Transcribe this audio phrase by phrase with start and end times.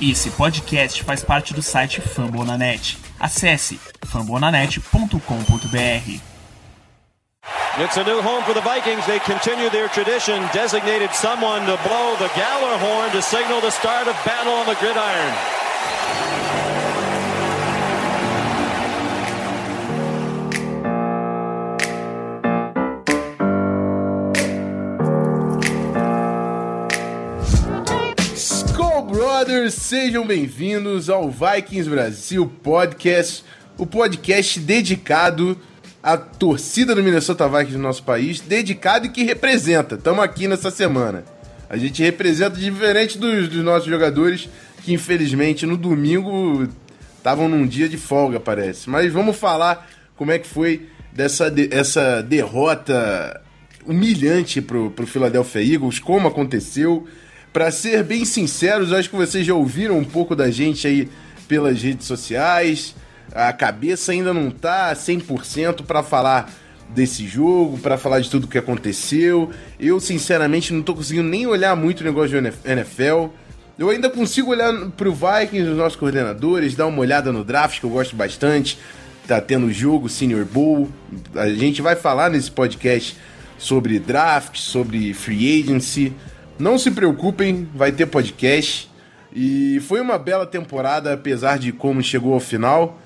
[0.00, 2.96] Esse podcast faz parte do site Fambonanet.
[3.18, 6.20] Acesse fambonanet.com.br.
[7.82, 9.04] It's a new home for the Vikings.
[9.06, 14.06] They continue their tradition, designated someone to blow the Galler horn to signal the start
[14.06, 15.57] of battle on the gridiron.
[29.48, 33.42] Brothers, sejam bem-vindos ao Vikings Brasil Podcast,
[33.78, 35.58] o podcast dedicado
[36.02, 39.94] à torcida do Minnesota Vikings no nosso país, dedicado e que representa.
[39.94, 41.24] Estamos aqui nessa semana.
[41.66, 44.50] A gente representa diferente dos, dos nossos jogadores
[44.84, 46.68] que infelizmente no domingo
[47.16, 48.90] estavam num dia de folga, parece.
[48.90, 53.40] Mas vamos falar como é que foi dessa de, essa derrota
[53.86, 57.08] humilhante pro, pro Philadelphia Eagles, como aconteceu.
[57.52, 61.08] Para ser bem sinceros, acho que vocês já ouviram um pouco da gente aí
[61.46, 62.94] pelas redes sociais.
[63.34, 66.50] A cabeça ainda não tá 100% para falar
[66.90, 69.50] desse jogo, para falar de tudo que aconteceu.
[69.78, 73.28] Eu, sinceramente, não tô conseguindo nem olhar muito o negócio de NFL.
[73.78, 77.86] Eu ainda consigo olhar pro Vikings, os nossos coordenadores, dar uma olhada no draft, que
[77.86, 78.78] eu gosto bastante.
[79.26, 80.88] Tá tendo jogo, Senior Bowl.
[81.34, 83.16] A gente vai falar nesse podcast
[83.58, 86.12] sobre draft, sobre free agency.
[86.58, 88.90] Não se preocupem, vai ter podcast.
[89.32, 93.00] E foi uma bela temporada, apesar de como chegou ao final.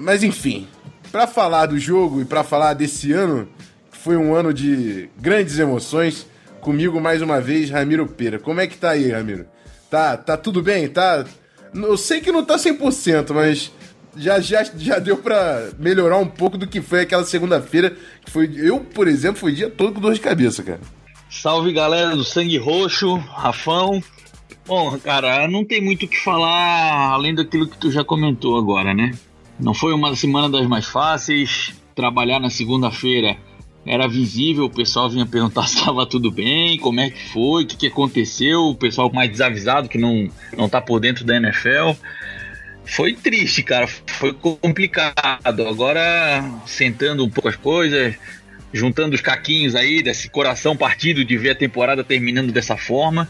[0.00, 0.66] Mas enfim,
[1.12, 3.48] para falar do jogo e para falar desse ano,
[3.92, 6.26] que foi um ano de grandes emoções,
[6.60, 8.38] comigo mais uma vez, Ramiro Pera.
[8.40, 9.46] Como é que tá aí, Ramiro?
[9.88, 10.88] Tá, tá tudo bem?
[10.88, 11.24] Tá.
[11.72, 13.70] Eu sei que não tá 100%, mas
[14.16, 18.50] já, já, já deu para melhorar um pouco do que foi aquela segunda-feira, que foi
[18.56, 20.80] eu, por exemplo, foi dia todo com dor de cabeça, cara.
[21.28, 24.02] Salve galera do Sangue Roxo, Rafão.
[24.66, 28.94] Bom, cara, não tem muito o que falar além daquilo que tu já comentou agora,
[28.94, 29.12] né?
[29.58, 31.74] Não foi uma semana das mais fáceis.
[31.94, 33.36] Trabalhar na segunda-feira
[33.86, 37.66] era visível, o pessoal vinha perguntar se estava tudo bem, como é que foi, o
[37.66, 41.92] que, que aconteceu, o pessoal mais desavisado que não, não tá por dentro da NFL.
[42.84, 45.66] Foi triste, cara, foi complicado.
[45.68, 48.16] Agora, sentando um pouco as coisas,
[48.72, 53.28] juntando os caquinhos aí desse coração partido de ver a temporada terminando dessa forma.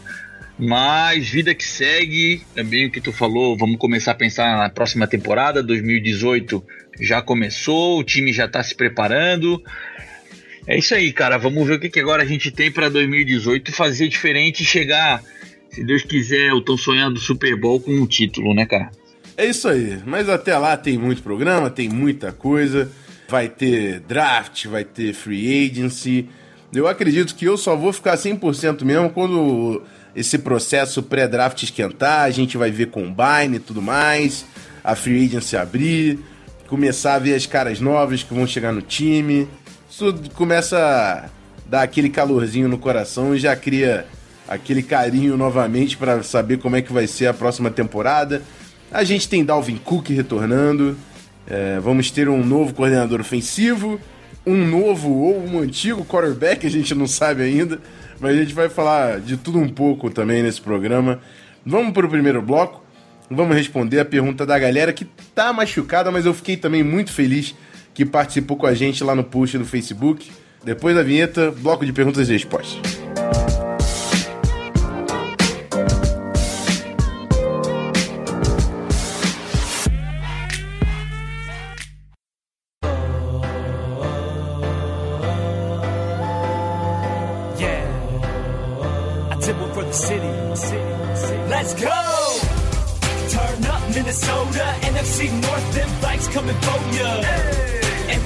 [0.59, 4.69] Mas vida que segue, é bem o que tu falou, vamos começar a pensar na
[4.69, 6.63] próxima temporada, 2018
[6.99, 9.61] já começou, o time já tá se preparando.
[10.65, 13.71] É isso aí, cara, vamos ver o que, que agora a gente tem para 2018
[13.71, 15.23] fazer diferente e chegar,
[15.69, 18.89] se Deus quiser, o tão sonhado Super Bowl com um título, né, cara?
[19.37, 22.91] É isso aí, mas até lá tem muito programa, tem muita coisa
[23.27, 26.29] vai ter draft, vai ter free agency.
[26.73, 29.81] Eu acredito que eu só vou ficar 100% mesmo quando
[30.15, 34.45] esse processo pré-draft esquentar, a gente vai ver combine e tudo mais,
[34.83, 36.19] a free agency abrir,
[36.67, 39.47] começar a ver as caras novas que vão chegar no time.
[39.89, 41.29] Isso começa a
[41.69, 44.05] dar aquele calorzinho no coração e já cria
[44.47, 48.41] aquele carinho novamente para saber como é que vai ser a próxima temporada.
[48.91, 50.97] A gente tem Dalvin Cook retornando,
[51.49, 53.99] é, vamos ter um novo coordenador ofensivo,
[54.45, 57.79] um novo ou um antigo quarterback, a gente não sabe ainda,
[58.19, 61.19] mas a gente vai falar de tudo um pouco também nesse programa.
[61.65, 62.83] Vamos para o primeiro bloco,
[63.29, 67.55] vamos responder a pergunta da galera que tá machucada, mas eu fiquei também muito feliz
[67.93, 70.29] que participou com a gente lá no post do Facebook.
[70.63, 72.97] Depois da vinheta, bloco de perguntas e respostas.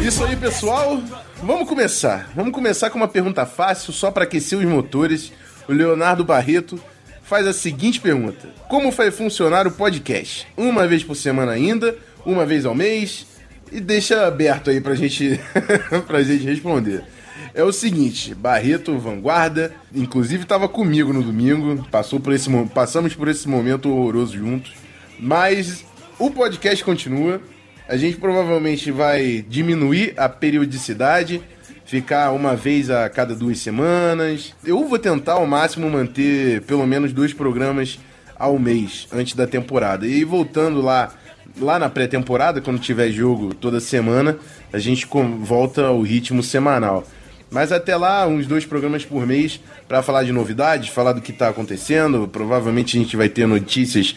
[0.01, 1.01] Isso aí, pessoal.
[1.43, 2.31] Vamos começar.
[2.35, 5.31] Vamos começar com uma pergunta fácil, só para aquecer os motores.
[5.67, 6.81] O Leonardo Barreto
[7.23, 10.47] faz a seguinte pergunta: Como vai funcionar o podcast?
[10.57, 11.95] Uma vez por semana ainda?
[12.25, 13.27] Uma vez ao mês?
[13.71, 15.39] E deixa aberto aí pra gente,
[16.07, 17.03] pra gente responder.
[17.53, 23.27] É o seguinte, Barreto, vanguarda, inclusive estava comigo no domingo, passou por esse, passamos por
[23.27, 24.73] esse momento horroroso juntos,
[25.19, 25.83] mas
[26.17, 27.41] o podcast continua.
[27.89, 31.41] A gente provavelmente vai diminuir a periodicidade,
[31.83, 34.55] ficar uma vez a cada duas semanas.
[34.63, 37.99] Eu vou tentar ao máximo manter pelo menos dois programas
[38.39, 40.07] ao mês antes da temporada.
[40.07, 41.13] E voltando lá
[41.59, 44.37] lá na pré-temporada, quando tiver jogo toda semana,
[44.71, 45.05] a gente
[45.41, 47.05] volta ao ritmo semanal.
[47.51, 51.31] Mas até lá, uns dois programas por mês para falar de novidades, falar do que
[51.31, 52.27] está acontecendo.
[52.31, 54.15] Provavelmente a gente vai ter notícias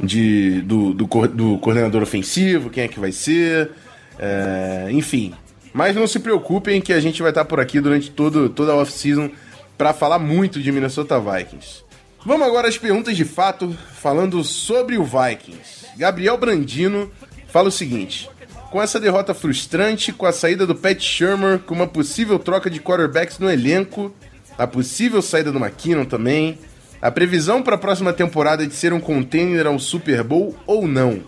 [0.00, 3.70] de, do, do, do coordenador ofensivo, quem é que vai ser,
[4.18, 5.32] é, enfim.
[5.72, 8.76] Mas não se preocupem que a gente vai estar por aqui durante todo, toda a
[8.76, 9.30] off-season
[9.78, 11.84] para falar muito de Minnesota Vikings.
[12.24, 15.86] Vamos agora às perguntas de fato, falando sobre o Vikings.
[15.96, 17.12] Gabriel Brandino
[17.46, 18.28] fala o seguinte:
[18.76, 22.78] com essa derrota frustrante, com a saída do Pat Shermer, com uma possível troca de
[22.78, 24.14] quarterbacks no elenco,
[24.58, 26.58] a possível saída do McKinnon também,
[27.00, 31.20] a previsão para a próxima temporada de ser um contender ao Super Bowl ou não?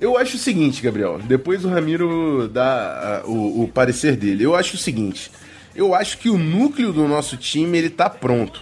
[0.00, 4.42] Eu acho o seguinte, Gabriel, depois o Ramiro dá uh, o, o, parecer dele.
[4.42, 5.30] Eu acho o seguinte,
[5.76, 8.60] eu acho que o núcleo do nosso time ele tá pronto.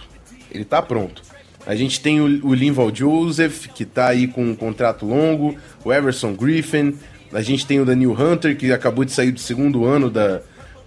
[0.51, 1.23] Ele tá pronto.
[1.65, 5.91] A gente tem o, o Linval Joseph, que tá aí com um contrato longo, o
[5.91, 6.95] Everson Griffin,
[7.33, 10.41] a gente tem o Daniel Hunter, que acabou de sair do segundo ano da,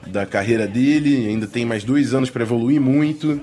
[0.06, 3.40] da carreira dele, ainda tem mais dois anos para evoluir muito.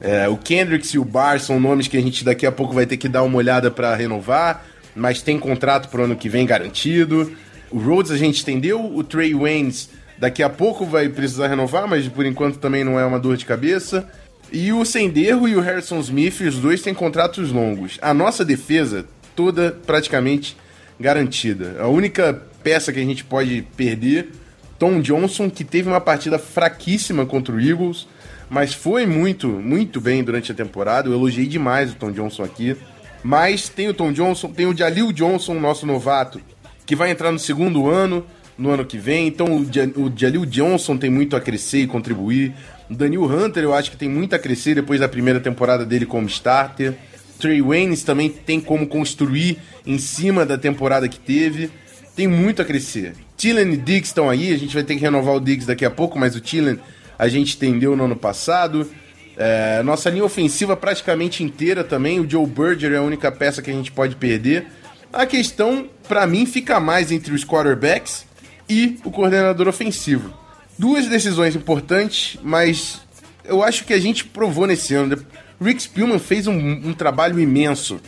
[0.00, 2.86] É, o Kendricks e o Barr são nomes que a gente daqui a pouco vai
[2.86, 4.64] ter que dar uma olhada para renovar,
[4.94, 7.32] mas tem contrato pro ano que vem garantido.
[7.70, 12.08] O Rhodes a gente estendeu, o Trey Waynes daqui a pouco vai precisar renovar, mas
[12.08, 14.08] por enquanto também não é uma dor de cabeça.
[14.50, 17.98] E o Senderro e o Harrison Smith, os dois têm contratos longos.
[18.00, 19.04] A nossa defesa
[19.36, 20.56] toda praticamente
[20.98, 21.76] garantida.
[21.80, 24.30] A única peça que a gente pode perder,
[24.78, 28.06] Tom Johnson, que teve uma partida fraquíssima contra o Eagles,
[28.48, 31.08] mas foi muito, muito bem durante a temporada.
[31.08, 32.76] Eu elogiei demais o Tom Johnson aqui.
[33.22, 36.40] Mas tem o Tom Johnson, tem o Jalil Johnson, nosso novato,
[36.86, 38.24] que vai entrar no segundo ano,
[38.56, 39.26] no ano que vem.
[39.26, 42.54] Então o Jalil Johnson tem muito a crescer e contribuir.
[42.88, 46.06] O Daniel Hunter eu acho que tem muito a crescer depois da primeira temporada dele
[46.06, 46.94] como starter.
[47.38, 51.70] Trey Waynes também tem como construir em cima da temporada que teve.
[52.14, 53.14] Tem muito a crescer.
[53.36, 55.90] Tillen e Diggs estão aí, a gente vai ter que renovar o Diggs daqui a
[55.90, 56.78] pouco, mas o Tillen
[57.18, 58.88] a gente entendeu no ano passado.
[59.36, 62.20] É, nossa linha ofensiva praticamente inteira também.
[62.20, 64.66] O Joe Berger é a única peça que a gente pode perder.
[65.12, 68.26] A questão, para mim, fica mais entre os quarterbacks
[68.68, 70.34] e o coordenador ofensivo.
[70.78, 73.00] Duas decisões importantes, mas
[73.44, 75.16] eu acho que a gente provou nesse ano.
[75.60, 78.00] Rick Spielman fez um, um trabalho imenso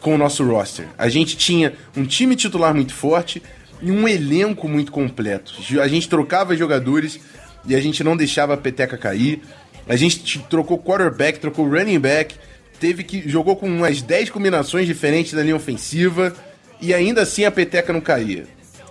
[0.00, 0.86] com o nosso roster.
[0.96, 3.42] A gente tinha um time titular muito forte
[3.80, 5.54] e um elenco muito completo.
[5.80, 7.20] A gente trocava jogadores
[7.66, 9.42] e a gente não deixava a peteca cair.
[9.88, 12.36] A gente trocou quarterback, trocou running back,
[12.78, 16.34] teve que jogou com umas 10 combinações diferentes da linha ofensiva
[16.80, 18.46] e ainda assim a peteca não caía.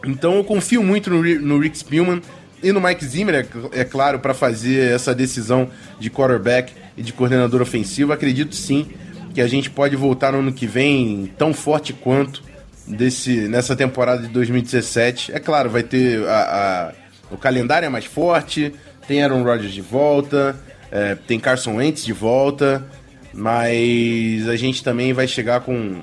[0.05, 2.21] Então eu confio muito no, no Rick Spielman
[2.61, 3.35] e no Mike Zimmer,
[3.73, 5.69] é, é claro, para fazer essa decisão
[5.99, 8.11] de quarterback e de coordenador ofensivo.
[8.11, 8.87] Acredito sim
[9.37, 12.41] que a gente pode voltar no ano que vem tão forte quanto
[12.87, 15.31] desse, nessa temporada de 2017.
[15.31, 16.93] É claro, vai ter a, a
[17.29, 18.73] o calendário é mais forte,
[19.07, 20.59] tem Aaron Rodgers de volta,
[20.91, 22.83] é, tem Carson Wentz de volta,
[23.31, 26.01] mas a gente também vai chegar com,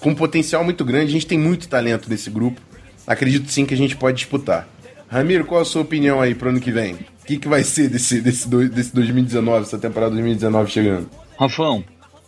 [0.00, 1.06] com um potencial muito grande.
[1.06, 2.60] A gente tem muito talento nesse grupo.
[3.04, 4.68] Acredito sim que a gente pode disputar.
[5.08, 6.94] Ramiro, qual a sua opinião aí pro ano que vem?
[6.94, 11.10] O que, que vai ser desse, desse, desse 2019, essa temporada 2019 chegando?
[11.36, 11.84] Rafão,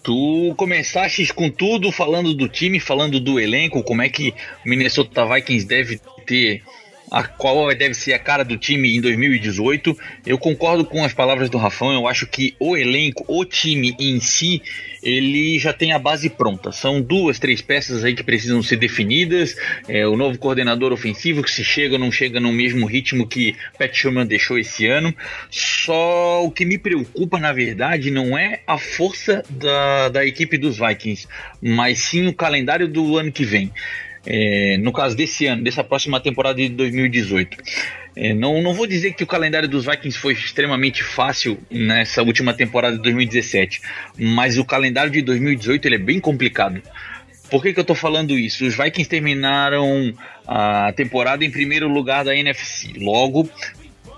[0.08, 4.31] Tu começaste com tudo falando do time, falando do elenco, como é que
[4.64, 6.62] o Minnesota Vikings deve ter
[7.10, 9.96] a qual deve ser a cara do time em 2018.
[10.26, 14.20] Eu concordo com as palavras do Rafão, eu acho que o elenco, o time em
[14.20, 14.62] si,
[15.02, 16.72] ele já tem a base pronta.
[16.72, 19.56] São duas, três peças aí que precisam ser definidas.
[19.88, 23.55] É, o novo coordenador ofensivo que se chega ou não chega no mesmo ritmo que
[23.79, 25.15] Pat Sherman deixou esse ano.
[25.50, 30.79] Só o que me preocupa, na verdade, não é a força da, da equipe dos
[30.79, 31.27] Vikings,
[31.60, 33.72] mas sim o calendário do ano que vem
[34.27, 37.56] é, no caso desse ano, dessa próxima temporada de 2018.
[38.17, 42.53] É, não, não vou dizer que o calendário dos Vikings foi extremamente fácil nessa última
[42.53, 43.81] temporada de 2017,
[44.19, 46.82] mas o calendário de 2018 ele é bem complicado.
[47.51, 48.67] Por que, que eu estou falando isso?
[48.67, 50.13] Os Vikings terminaram
[50.46, 52.93] a temporada em primeiro lugar da NFC.
[52.98, 53.48] Logo,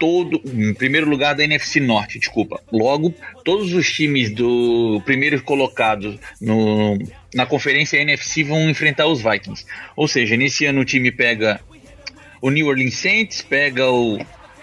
[0.01, 0.41] todo.
[0.45, 2.61] Em primeiro lugar da NFC Norte, desculpa.
[2.73, 3.15] Logo,
[3.45, 6.99] todos os times do primeiro colocado no,
[7.35, 9.65] na conferência NFC vão enfrentar os Vikings.
[9.95, 11.61] Ou seja, nesse ano o time pega
[12.41, 14.19] o New Orleans Saints, pega o,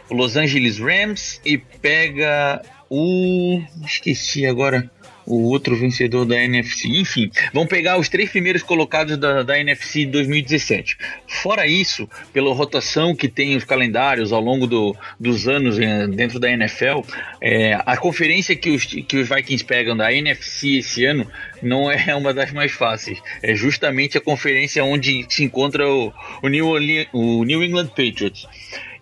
[0.09, 3.61] Los Angeles Rams e pega o.
[3.85, 4.89] Esqueci agora
[5.27, 6.87] o outro vencedor da NFC.
[6.87, 10.97] Enfim, vão pegar os três primeiros colocados da, da NFC 2017.
[11.27, 16.39] Fora isso, pela rotação que tem os calendários ao longo do, dos anos eh, dentro
[16.39, 17.01] da NFL,
[17.41, 21.29] é, a conferência que os, que os Vikings pegam da NFC esse ano
[21.61, 23.21] não é uma das mais fáceis.
[23.43, 26.69] É justamente a conferência onde se encontra o, o, New,
[27.11, 28.47] o New England Patriots.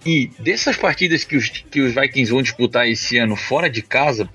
[0.06, 4.30] E dessas partidas que os, que os Vikings vão disputar esse ano fora de casa,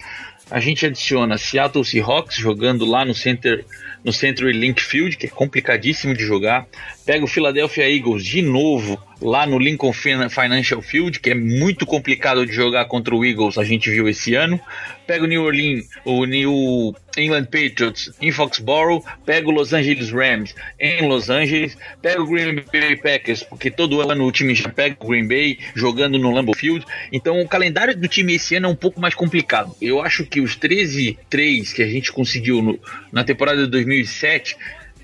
[0.51, 3.65] a gente adiciona Seattle Seahawks jogando lá no Center,
[4.05, 6.67] no Century Link Field, que é complicadíssimo de jogar.
[7.07, 12.47] Pega o Philadelphia Eagles de novo lá no Lincoln Financial Field, que é muito complicado
[12.47, 14.61] de jogar contra o Eagles, a gente viu esse ano.
[15.07, 20.55] Pega o New Orleans, o New England Patriots em Foxborough, pega o Los Angeles Rams
[20.79, 24.97] em Los Angeles, pega o Green Bay Packers, porque todo ano o time já pega
[25.01, 26.85] o Green Bay jogando no Lambeau Field.
[27.13, 29.75] Então o calendário do time esse ano é um pouco mais complicado.
[29.81, 32.79] Eu acho que os 13-3 que a gente conseguiu no,
[33.13, 34.57] na temporada de 2007,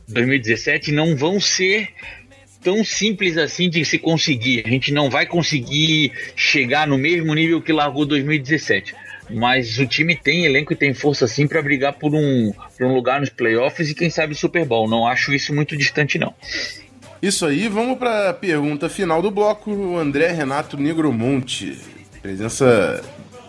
[0.08, 1.88] 2017 não vão ser
[2.66, 4.64] tão simples assim de se conseguir.
[4.66, 8.92] A gente não vai conseguir chegar no mesmo nível que largou 2017.
[9.30, 12.92] Mas o time tem elenco e tem força sim para brigar por um, por um
[12.92, 14.88] lugar nos playoffs e quem sabe Super Bowl.
[14.88, 16.34] Não acho isso muito distante, não.
[17.22, 19.70] Isso aí, vamos para a pergunta final do bloco.
[19.70, 21.78] O André Renato Negromonte,
[22.20, 23.00] presença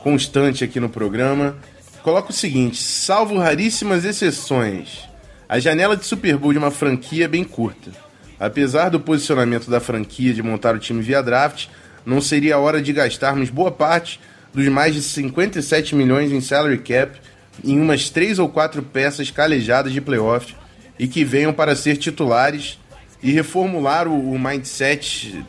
[0.03, 1.57] constante aqui no programa.
[2.03, 5.09] Coloca o seguinte: salvo raríssimas exceções,
[5.49, 8.06] a janela de Super Bowl de uma franquia é bem curta.
[8.39, 11.67] Apesar do posicionamento da franquia de montar o time via draft,
[12.05, 14.19] não seria a hora de gastarmos boa parte
[14.53, 17.19] dos mais de 57 milhões em salary cap
[17.63, 20.55] em umas três ou quatro peças calejadas de playoff
[20.99, 22.79] e que venham para ser titulares
[23.21, 25.43] e reformular o, o mindset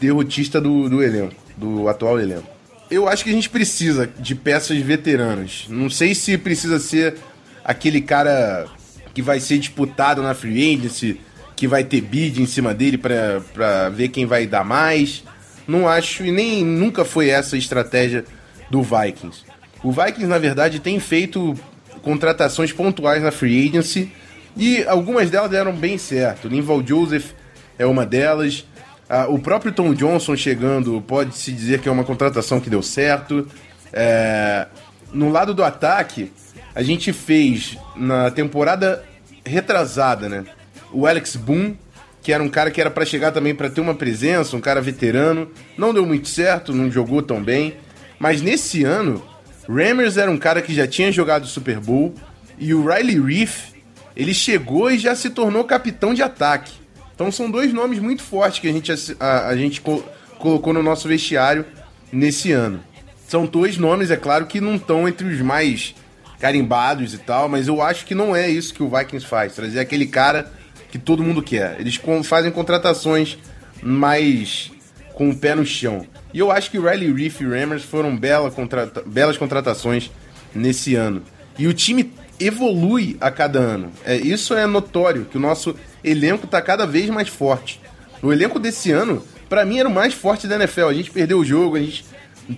[0.00, 2.48] derrotista do, do elenco, do atual elenco.
[2.90, 5.66] Eu acho que a gente precisa de peças veteranas.
[5.68, 7.16] Não sei se precisa ser
[7.64, 8.66] aquele cara
[9.14, 11.20] que vai ser disputado na free agency,
[11.62, 15.22] que vai ter bid em cima dele para ver quem vai dar mais.
[15.64, 18.24] Não acho, e nem nunca foi essa a estratégia
[18.68, 19.44] do Vikings.
[19.80, 21.54] O Vikings, na verdade, tem feito
[22.02, 24.10] contratações pontuais na free agency
[24.56, 26.48] e algumas delas deram bem certo.
[26.48, 27.30] Linval Joseph
[27.78, 28.66] é uma delas.
[29.08, 33.46] Ah, o próprio Tom Johnson chegando pode-se dizer que é uma contratação que deu certo.
[33.92, 34.66] É...
[35.12, 36.32] No lado do ataque,
[36.74, 39.04] a gente fez na temporada
[39.46, 40.44] retrasada, né?
[40.92, 41.78] O Alex Boone,
[42.22, 44.80] que era um cara que era para chegar também para ter uma presença, um cara
[44.80, 45.50] veterano.
[45.76, 47.74] Não deu muito certo, não jogou tão bem.
[48.18, 49.22] Mas nesse ano,
[49.68, 52.14] Rammers era um cara que já tinha jogado Super Bowl
[52.58, 53.72] e o Riley Reef,
[54.14, 56.72] ele chegou e já se tornou capitão de ataque.
[57.14, 60.02] Então são dois nomes muito fortes que a gente, a, a gente co
[60.38, 61.64] colocou no nosso vestiário
[62.12, 62.80] nesse ano.
[63.28, 65.94] São dois nomes, é claro, que não estão entre os mais
[66.40, 69.54] carimbados e tal, mas eu acho que não é isso que o Vikings faz.
[69.54, 70.52] Trazer aquele cara
[70.92, 71.80] que todo mundo quer.
[71.80, 73.38] Eles fazem contratações
[73.82, 74.70] mais
[75.14, 76.06] com o pé no chão.
[76.34, 80.10] E eu acho que Riley Reef e Rammers foram bela contrata belas contratações
[80.54, 81.22] nesse ano.
[81.58, 83.90] E o time evolui a cada ano.
[84.04, 87.80] É, isso é notório, que o nosso elenco está cada vez mais forte.
[88.22, 90.88] O elenco desse ano, para mim, era o mais forte da NFL.
[90.88, 92.04] A gente perdeu o jogo, a gente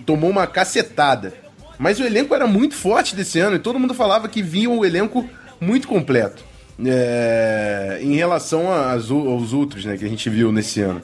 [0.05, 1.33] tomou uma cacetada.
[1.79, 4.85] Mas o elenco era muito forte desse ano e todo mundo falava que vinha o
[4.85, 5.27] elenco
[5.61, 6.43] muito completo
[6.83, 11.01] é, em relação às, aos outros né, que a gente viu nesse ano.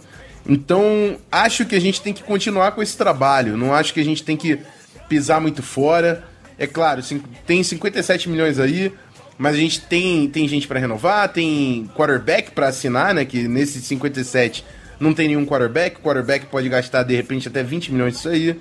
[0.48, 3.56] Então, acho que a gente tem que continuar com esse trabalho.
[3.56, 4.60] Não acho que a gente tem que
[5.08, 6.24] pisar muito fora.
[6.58, 7.02] É claro,
[7.46, 8.92] tem 57 milhões aí,
[9.38, 13.26] mas a gente tem, tem gente para renovar, tem quarterback para assinar, né?
[13.26, 14.66] Que nesses 57
[15.00, 15.98] não tem nenhum quarterback.
[15.98, 18.60] O quarterback pode gastar de repente até 20 milhões disso aí.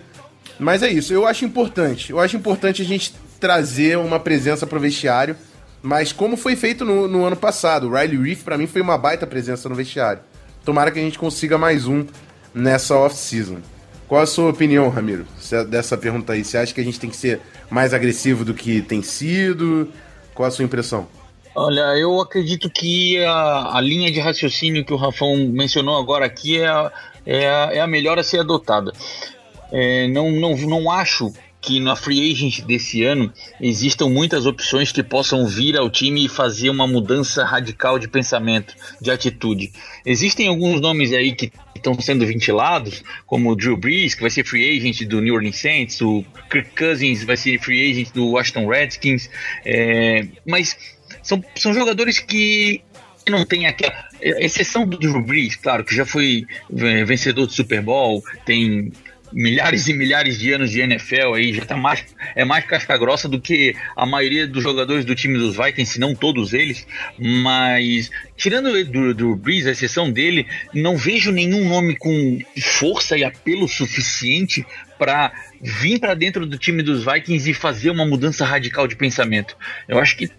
[0.58, 2.10] Mas é isso, eu acho importante.
[2.10, 5.34] Eu acho importante a gente trazer uma presença pro vestiário
[5.82, 8.98] mas como foi feito no, no ano passado, o Riley Reef para mim foi uma
[8.98, 10.22] baita presença no vestiário.
[10.64, 12.04] Tomara que a gente consiga mais um
[12.54, 13.58] nessa off-season.
[14.06, 15.24] Qual a sua opinião, Ramiro,
[15.68, 16.44] dessa pergunta aí?
[16.44, 19.88] Você acha que a gente tem que ser mais agressivo do que tem sido?
[20.34, 21.06] Qual a sua impressão?
[21.54, 26.60] Olha, eu acredito que a, a linha de raciocínio que o Rafão mencionou agora aqui
[26.60, 26.92] é a,
[27.24, 28.92] é a, é a melhor a ser adotada.
[29.72, 35.02] É, não, não, não acho que na free agent desse ano existam muitas opções que
[35.02, 39.70] possam vir ao time e fazer uma mudança radical de pensamento, de atitude.
[40.04, 44.44] Existem alguns nomes aí que estão sendo ventilados, como o Drew Brees, que vai ser
[44.44, 48.66] free agent do New Orleans Saints, o Kirk Cousins vai ser free agent do Washington
[48.66, 49.28] Redskins,
[49.64, 50.76] é, mas
[51.22, 52.82] são, são jogadores que
[53.28, 57.82] não tem aquela exceção do Drew Brees, claro, que já foi é, vencedor do Super
[57.82, 58.92] Bowl, tem
[59.32, 63.28] milhares e milhares de anos de NFL aí, já tá mais, é mais casca grossa
[63.28, 66.86] do que a maioria dos jogadores do time dos Vikings, se não todos eles,
[67.18, 73.24] mas tirando do, do Breeze, a exceção dele, não vejo nenhum nome com força e
[73.24, 74.64] apelo suficiente
[74.98, 75.32] para
[75.62, 79.56] vir para dentro do time dos Vikings e fazer uma mudança radical de pensamento.
[79.88, 80.30] Eu acho que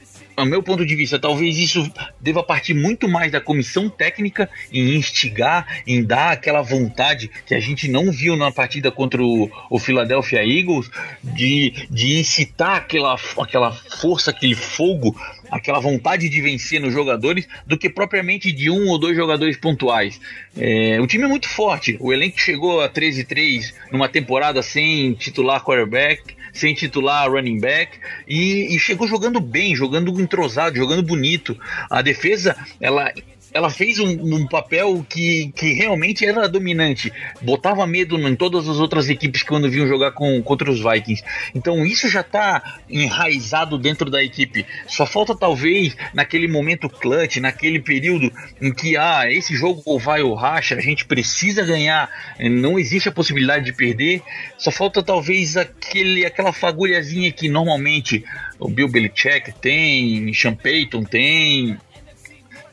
[0.42, 4.96] ao meu ponto de vista, talvez isso deva partir muito mais da comissão técnica em
[4.96, 9.80] instigar, em dar aquela vontade que a gente não viu na partida contra o, o
[9.80, 10.90] Philadelphia Eagles,
[11.24, 15.16] de, de incitar aquela, aquela força, aquele fogo,
[15.52, 20.20] aquela vontade de vencer nos jogadores, do que propriamente de um ou dois jogadores pontuais.
[20.58, 25.64] É, o time é muito forte, o elenco chegou a 13-3 numa temporada sem titular
[25.64, 31.58] quarterback sem titular running back e, e chegou jogando bem, jogando entrosado, jogando bonito.
[31.90, 33.12] A defesa, ela
[33.54, 38.78] ela fez um, um, papel que, que realmente era dominante, botava medo em todas as
[38.78, 41.24] outras equipes quando vinham jogar com, contra os Vikings.
[41.54, 44.66] Então isso já está enraizado dentro da equipe.
[44.88, 48.32] Só falta talvez naquele momento clutch, naquele período
[48.62, 53.12] em que ah, esse jogo vai ou racha, a gente precisa ganhar, não existe a
[53.12, 54.22] possibilidade de perder.
[54.58, 58.24] Só falta talvez aquele, aquela fagulhazinha que normalmente
[58.60, 61.78] o Bill Belichick tem, Sean Payton tem,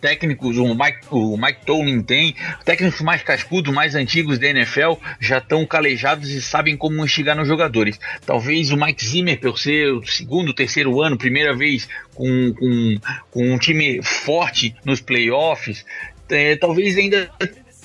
[0.00, 5.38] técnicos, o Mike, o Mike Tomlin tem, técnicos mais cascudos, mais antigos da NFL, já
[5.38, 7.98] estão calejados e sabem como instigar nos jogadores.
[8.24, 12.98] Talvez o Mike Zimmer, por ser o segundo, terceiro ano, primeira vez com, com,
[13.30, 15.84] com um time forte nos playoffs,
[16.30, 17.30] é, talvez ainda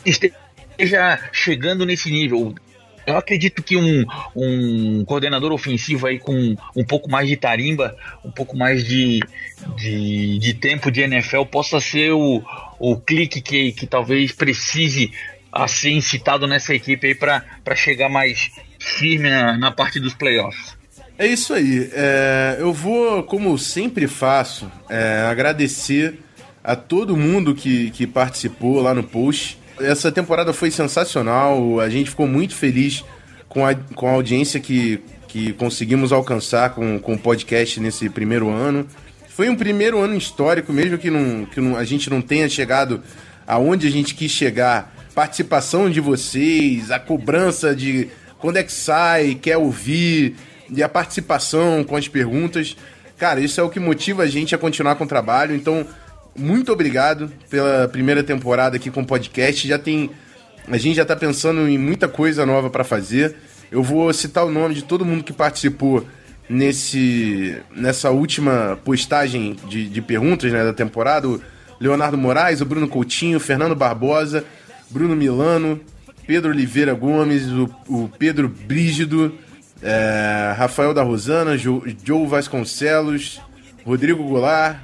[0.05, 2.55] esteja chegando nesse nível.
[3.05, 4.05] Eu acredito que um,
[4.35, 9.19] um coordenador ofensivo aí com um pouco mais de tarimba, um pouco mais de,
[9.75, 12.41] de, de tempo de NFL possa ser o,
[12.79, 15.11] o clique que, que talvez precise
[15.51, 20.75] a ser incitado nessa equipe aí para chegar mais firme na, na parte dos playoffs.
[21.17, 21.89] É isso aí.
[21.93, 26.19] É, eu vou, como sempre faço, é, agradecer
[26.63, 29.59] a todo mundo que, que participou lá no post.
[29.79, 33.03] Essa temporada foi sensacional, a gente ficou muito feliz
[33.49, 38.49] com a, com a audiência que, que conseguimos alcançar com, com o podcast nesse primeiro
[38.49, 38.87] ano.
[39.29, 43.01] Foi um primeiro ano histórico, mesmo que, não, que não, a gente não tenha chegado
[43.47, 44.93] aonde a gente quis chegar.
[45.15, 50.35] Participação de vocês, a cobrança de quando é que sai, quer ouvir,
[50.69, 52.75] e a participação com as perguntas.
[53.17, 55.55] Cara, isso é o que motiva a gente a continuar com o trabalho.
[55.55, 55.85] Então,
[56.35, 59.67] muito obrigado pela primeira temporada aqui com o podcast.
[59.67, 60.09] Já tem.
[60.67, 63.35] A gente já tá pensando em muita coisa nova para fazer.
[63.71, 66.05] Eu vou citar o nome de todo mundo que participou
[66.49, 71.27] nesse nessa última postagem de, de perguntas né, da temporada.
[71.27, 71.41] O
[71.79, 74.43] Leonardo Moraes, o Bruno Coutinho, Fernando Barbosa,
[74.89, 75.81] Bruno Milano,
[76.25, 79.37] Pedro Oliveira Gomes, o, o Pedro Brígido,
[79.81, 83.41] é, Rafael da Rosana, jo, Joe Vasconcelos,
[83.85, 84.77] Rodrigo Goulart,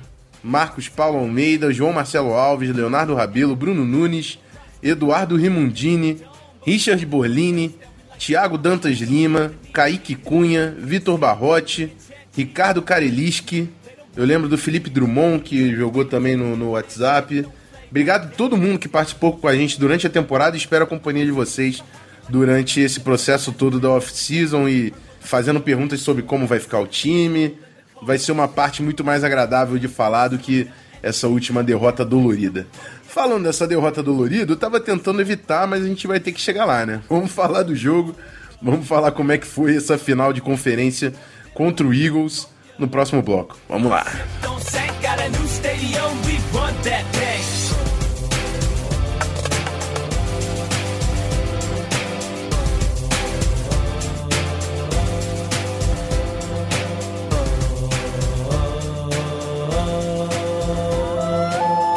[0.44, 4.40] Marcos Paulo Almeida, João Marcelo Alves, Leonardo Rabelo, Bruno Nunes,
[4.82, 6.22] Eduardo Rimundini,
[6.66, 7.76] Richard Borlini,
[8.18, 11.92] Tiago Dantas Lima, Kaique Cunha, Vitor Barrote,
[12.36, 13.70] Ricardo Kareliski,
[14.16, 17.46] eu lembro do Felipe Drummond, que jogou também no, no WhatsApp.
[17.90, 20.88] Obrigado a todo mundo que participou com a gente durante a temporada e espero a
[20.88, 21.84] companhia de vocês
[22.28, 27.58] durante esse processo todo da off-season e fazendo perguntas sobre como vai ficar o time,
[28.02, 30.68] vai ser uma parte muito mais agradável de falar do que
[31.02, 32.68] essa última derrota dolorida.
[33.04, 36.66] Falando dessa derrota dolorida, eu tava tentando evitar, mas a gente vai ter que chegar
[36.66, 37.02] lá, né?
[37.10, 38.16] Vamos falar do jogo,
[38.62, 41.14] vamos falar como é que foi essa final de conferência
[41.54, 43.58] contra o Eagles no próximo bloco.
[43.68, 44.06] Vamos lá.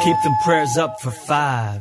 [0.03, 1.79] Keep them prayers up for five.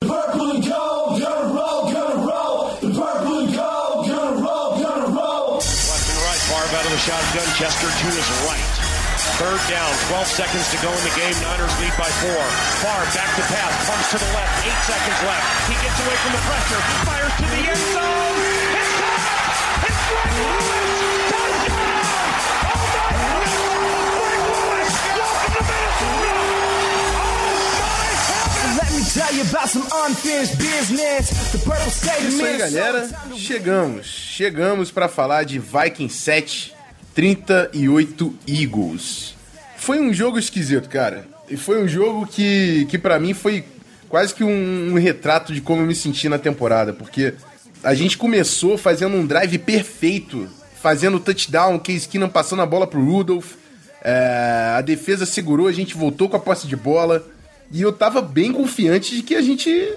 [0.00, 2.58] The purple and gold, gonna roll, gonna roll.
[2.82, 5.62] The purple and gold, gonna roll, gonna roll.
[5.62, 7.46] Left and right, Favre out of the shotgun.
[7.54, 8.68] Chester to his right.
[9.38, 11.36] Third down, 12 seconds to go in the game.
[11.46, 12.42] Niners lead by four.
[12.82, 14.66] Favre back to pass, comes to the left.
[14.66, 15.46] Eight seconds left.
[15.70, 18.38] He gets away from the pressure, fires to the end zone.
[18.82, 19.30] It's caught!
[19.86, 21.51] It's Greg Lewis!
[32.28, 33.10] Isso aí, galera.
[33.36, 34.06] Chegamos.
[34.06, 36.72] Chegamos para falar de Viking 7,
[37.14, 39.34] 38 Eagles.
[39.76, 41.26] Foi um jogo esquisito, cara.
[41.46, 43.66] E foi um jogo que, que para mim foi
[44.08, 47.34] quase que um, um, retrato de como eu me senti na temporada, porque
[47.84, 50.48] a gente começou fazendo um drive perfeito,
[50.80, 53.56] fazendo touchdown, Case Keenum passando a bola pro Rudolph,
[54.02, 57.22] é, a defesa segurou, a gente voltou com a posse de bola,
[57.72, 59.96] e eu tava bem confiante de que a gente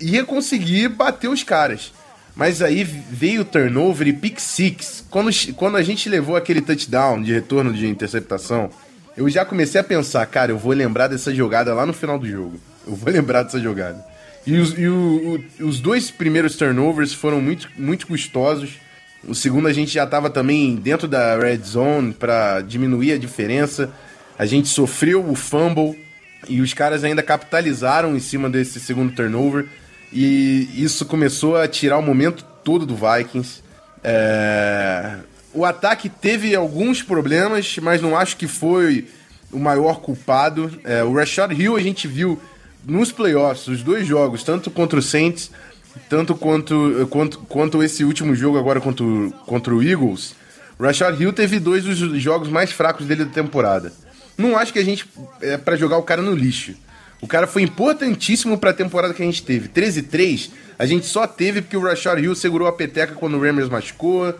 [0.00, 1.92] ia conseguir bater os caras.
[2.36, 5.04] Mas aí veio o turnover e pick six.
[5.10, 8.70] Quando, quando a gente levou aquele touchdown de retorno de interceptação,
[9.16, 12.28] eu já comecei a pensar, cara, eu vou lembrar dessa jogada lá no final do
[12.28, 12.60] jogo.
[12.86, 14.04] Eu vou lembrar dessa jogada.
[14.46, 18.74] E os, e o, o, os dois primeiros turnovers foram muito, muito custosos.
[19.26, 23.90] O segundo a gente já estava também dentro da red zone para diminuir a diferença.
[24.38, 25.98] A gente sofreu o fumble
[26.48, 29.66] e os caras ainda capitalizaram em cima desse segundo turnover.
[30.12, 33.62] E isso começou a tirar o momento todo do Vikings.
[34.02, 35.16] É...
[35.52, 39.08] O ataque teve alguns problemas, mas não acho que foi
[39.50, 40.70] o maior culpado.
[40.84, 42.38] É, o Rashad Hill a gente viu
[42.84, 45.50] nos playoffs, os dois jogos, tanto contra o Saints,
[46.10, 49.04] tanto quanto, quanto, quanto esse último jogo agora contra,
[49.46, 50.34] contra o Eagles,
[50.78, 53.92] o Rashad Hill teve dois dos jogos mais fracos dele da temporada.
[54.36, 55.06] Não acho que a gente
[55.40, 56.74] é para jogar o cara no lixo.
[57.20, 59.68] O cara foi importantíssimo para a temporada que a gente teve.
[59.68, 63.68] 13-3, a gente só teve porque o Rashad Hill segurou a peteca quando o Rammers
[63.68, 64.34] machucou.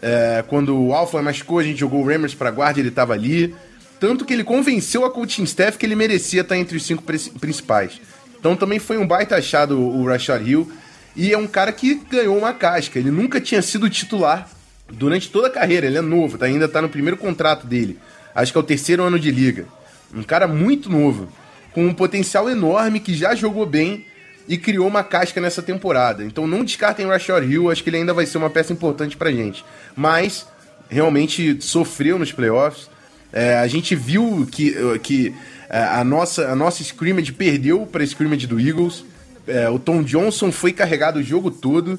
[0.00, 3.54] É, quando o Alpha machucou, a gente jogou o Rammers para guarda ele estava ali.
[3.98, 7.02] Tanto que ele convenceu a coaching staff que ele merecia estar entre os cinco
[7.38, 8.00] principais.
[8.38, 10.70] Então também foi um baita achado o Rashad Hill.
[11.14, 12.98] E é um cara que ganhou uma casca.
[12.98, 14.48] Ele nunca tinha sido titular
[14.88, 15.86] durante toda a carreira.
[15.86, 16.46] Ele é novo, tá?
[16.46, 17.98] ainda está no primeiro contrato dele.
[18.34, 19.66] Acho que é o terceiro ano de liga.
[20.14, 21.28] Um cara muito novo,
[21.72, 24.06] com um potencial enorme que já jogou bem
[24.48, 26.24] e criou uma casca nessa temporada.
[26.24, 29.16] Então não descartem o Rashad Hill, acho que ele ainda vai ser uma peça importante
[29.16, 29.64] pra gente.
[29.94, 30.46] Mas
[30.88, 32.90] realmente sofreu nos playoffs.
[33.32, 35.34] É, a gente viu que, que
[35.68, 39.04] é, a, nossa, a nossa scrimmage perdeu para a scrimmage do Eagles.
[39.46, 41.98] É, o Tom Johnson foi carregado o jogo todo.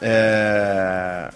[0.00, 1.30] É,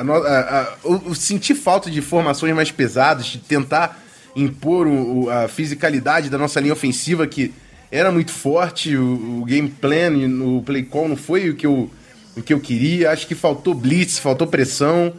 [0.00, 4.00] a, a, eu senti falta de formações mais pesadas, de tentar
[4.34, 7.52] impor o, a fisicalidade da nossa linha ofensiva, que
[7.90, 8.96] era muito forte.
[8.96, 11.90] O, o game plan, o play call não foi o que eu,
[12.36, 13.10] o que eu queria.
[13.10, 15.12] Acho que faltou blitz, faltou pressão.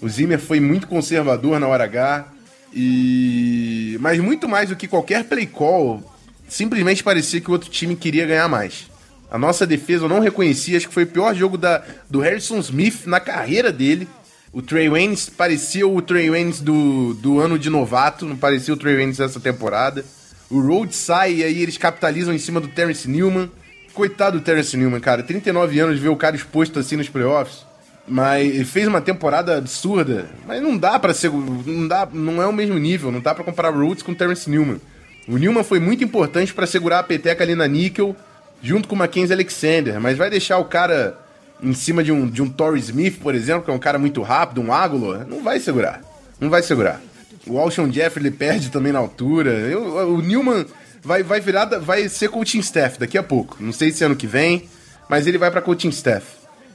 [0.00, 2.26] O Zimmer foi muito conservador na hora H.
[2.74, 6.02] E mas muito mais do que qualquer play call,
[6.46, 8.86] simplesmente parecia que o outro time queria ganhar mais.
[9.30, 12.58] A nossa defesa eu não reconhecia, acho que foi o pior jogo da, do Harrison
[12.58, 14.08] Smith na carreira dele.
[14.52, 18.76] O Trey Waynes parecia o Trey Waynes do, do ano de novato, não parecia o
[18.76, 20.04] Trey Waynes dessa temporada.
[20.50, 23.50] O Rhodes sai e aí eles capitalizam em cima do Terrence Newman.
[23.92, 25.22] Coitado do Terrence Newman, cara.
[25.22, 27.66] 39 anos, ver o cara exposto assim nos playoffs.
[28.06, 30.30] Mas ele fez uma temporada absurda.
[30.46, 31.30] Mas não dá para ser.
[31.30, 33.12] Não, dá, não é o mesmo nível.
[33.12, 34.80] Não dá para comparar Rhodes com o Terence Newman.
[35.28, 38.16] O Newman foi muito importante para segurar a peteca ali na níquel,
[38.62, 40.00] junto com o Mackenzie Alexander.
[40.00, 41.18] Mas vai deixar o cara
[41.62, 44.22] em cima de um, de um Torrey Smith, por exemplo, que é um cara muito
[44.22, 45.24] rápido, um Águlo.
[45.26, 46.00] Não vai segurar.
[46.40, 47.00] Não vai segurar.
[47.46, 49.50] O Alshon Jeffrey ele perde também na altura.
[49.50, 50.66] Eu, o Newman
[51.02, 51.66] vai, vai virar.
[51.80, 53.56] Vai ser coaching staff daqui a pouco.
[53.60, 54.68] Não sei se ano que vem,
[55.08, 56.26] mas ele vai para coaching staff.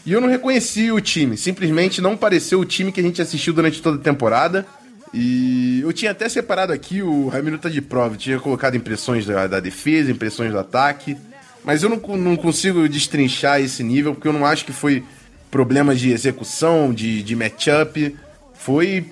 [0.06, 3.54] E eu não reconheci o time, simplesmente não pareceu o time que a gente assistiu
[3.54, 4.66] durante toda a temporada.
[5.14, 9.48] E eu tinha até separado aqui, o Ramiro tá de prova, tinha colocado impressões da,
[9.48, 11.16] da defesa, impressões do ataque.
[11.64, 15.04] Mas eu não, não consigo destrinchar esse nível, porque eu não acho que foi
[15.50, 18.16] problema de execução, de, de matchup.
[18.54, 19.06] Foi.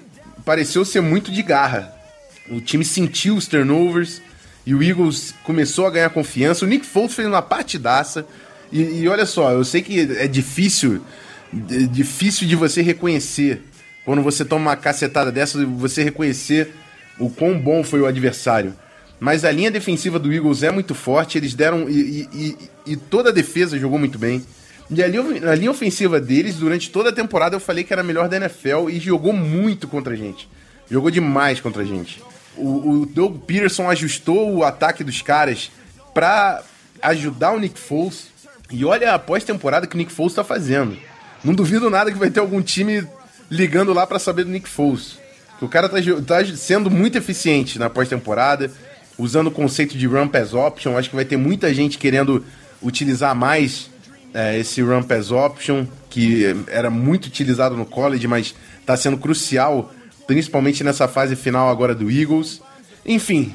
[0.43, 1.93] pareceu ser muito de garra.
[2.49, 4.21] O time sentiu os turnovers
[4.65, 6.65] e o Eagles começou a ganhar confiança.
[6.65, 8.25] O Nick Foles fez uma partidaça.
[8.71, 11.01] E, e olha só, eu sei que é difícil,
[11.69, 13.61] é difícil de você reconhecer
[14.03, 16.73] quando você toma uma cacetada dessa, você reconhecer
[17.19, 18.73] o quão bom foi o adversário.
[19.21, 21.87] Mas a linha defensiva do Eagles é muito forte, eles deram.
[21.87, 22.57] E, e,
[22.87, 24.43] e toda a defesa jogou muito bem.
[24.89, 28.01] E a linha, a linha ofensiva deles, durante toda a temporada, eu falei que era
[28.01, 30.49] a melhor da NFL e jogou muito contra a gente.
[30.89, 32.19] Jogou demais contra a gente.
[32.57, 35.69] O, o Doug Peterson ajustou o ataque dos caras
[36.15, 36.63] para
[37.03, 38.27] ajudar o Nick Foles
[38.71, 40.97] e olha a pós-temporada que o Nick Foles tá fazendo.
[41.43, 43.07] Não duvido nada que vai ter algum time
[43.51, 45.19] ligando lá para saber do Nick Foles.
[45.61, 48.71] O cara tá, tá sendo muito eficiente na pós-temporada,
[49.21, 50.97] usando o conceito de Run Pass Option.
[50.97, 52.43] Acho que vai ter muita gente querendo
[52.81, 53.89] utilizar mais
[54.33, 59.93] é, esse Run Pass Option, que era muito utilizado no college, mas está sendo crucial,
[60.25, 62.61] principalmente nessa fase final agora do Eagles.
[63.05, 63.53] Enfim,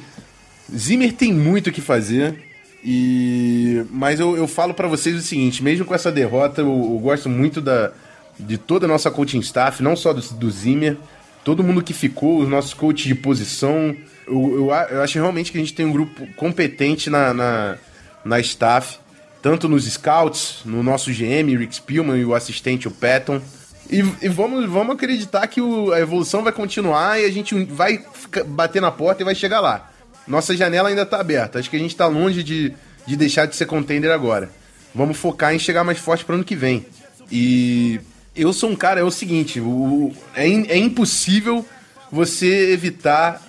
[0.73, 2.45] Zimmer tem muito o que fazer.
[2.83, 6.99] E mas eu, eu falo para vocês o seguinte, mesmo com essa derrota, eu, eu,
[6.99, 7.91] gosto muito da
[8.39, 10.95] de toda a nossa coaching staff, não só do, do Zimmer,
[11.43, 13.95] todo mundo que ficou, os nossos coaches de posição.
[14.27, 17.77] Eu, eu, eu acho realmente que a gente tem um grupo competente na, na,
[18.25, 18.99] na staff,
[19.41, 23.41] tanto nos scouts, no nosso GM, Rick Spielman, e o assistente, o Patton.
[23.89, 28.03] E, e, vamos, vamos acreditar que o, a evolução vai continuar e a gente vai
[28.47, 29.91] bater na porta e vai chegar lá
[30.27, 31.57] nossa janela ainda tá aberta.
[31.57, 32.73] Acho que a gente tá longe de,
[33.05, 34.49] de deixar de ser contender agora.
[34.93, 36.85] Vamos focar em chegar mais forte pro ano que vem.
[37.31, 37.99] E
[38.35, 41.65] eu sou um cara, é o seguinte, o, é, in, é impossível
[42.11, 43.41] você evitar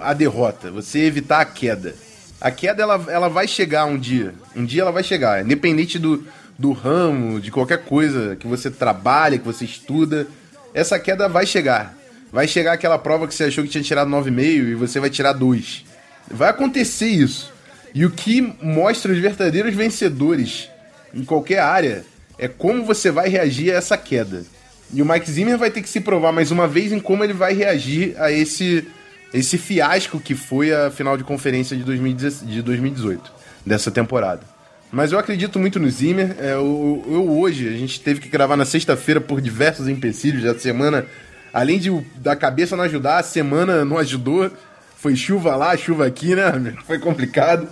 [0.00, 1.94] a derrota, você evitar a queda.
[2.40, 4.34] A queda ela, ela vai chegar um dia.
[4.56, 6.24] Um dia ela vai chegar, independente do,
[6.58, 10.26] do ramo, de qualquer coisa que você trabalha, que você estuda,
[10.72, 11.96] essa queda vai chegar.
[12.32, 15.32] Vai chegar aquela prova que você achou que tinha tirado 9,5 e você vai tirar
[15.32, 15.84] 2.
[16.30, 17.52] Vai acontecer isso.
[17.92, 20.68] E o que mostra os verdadeiros vencedores
[21.12, 22.04] em qualquer área
[22.38, 24.44] é como você vai reagir a essa queda.
[24.92, 27.32] E o Mike Zimmer vai ter que se provar mais uma vez em como ele
[27.32, 28.86] vai reagir a esse,
[29.32, 33.32] esse fiasco que foi a final de conferência de, 2018,
[33.64, 34.42] dessa temporada.
[34.90, 36.34] Mas eu acredito muito no Zimmer.
[36.38, 40.44] É, eu, eu, hoje, a gente teve que gravar na sexta-feira por diversos empecilhos.
[40.44, 41.06] A semana,
[41.52, 44.50] além de da cabeça não ajudar, a semana não ajudou.
[44.96, 46.74] Foi chuva lá, chuva aqui, né?
[46.86, 47.68] Foi complicado.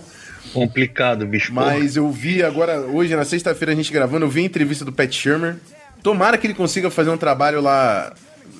[0.53, 1.53] Complicado, bicho.
[1.53, 4.91] Mas eu vi agora, hoje, na sexta-feira, a gente gravando, eu vi a entrevista do
[4.91, 5.57] Pat Shermer.
[6.01, 8.13] Tomara que ele consiga fazer um trabalho lá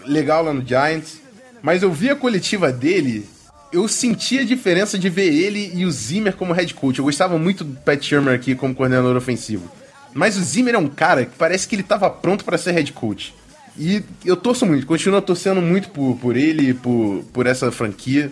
[0.06, 1.19] legal lá no Giants.
[1.62, 3.28] Mas eu vi a coletiva dele,
[3.72, 7.00] eu senti a diferença de ver ele e o Zimmer como head coach.
[7.00, 9.70] Eu gostava muito do Pat Shermer aqui como coordenador ofensivo.
[10.14, 12.92] Mas o Zimmer é um cara que parece que ele estava pronto para ser head
[12.94, 13.34] coach.
[13.78, 18.32] E eu torço muito, continuo torcendo muito por, por ele, por, por essa franquia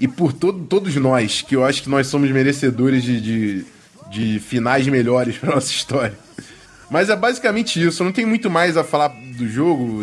[0.00, 3.66] e por todo, todos nós, que eu acho que nós somos merecedores de, de,
[4.10, 6.18] de finais melhores para nossa história.
[6.90, 10.02] Mas é basicamente isso, não tem muito mais a falar do jogo.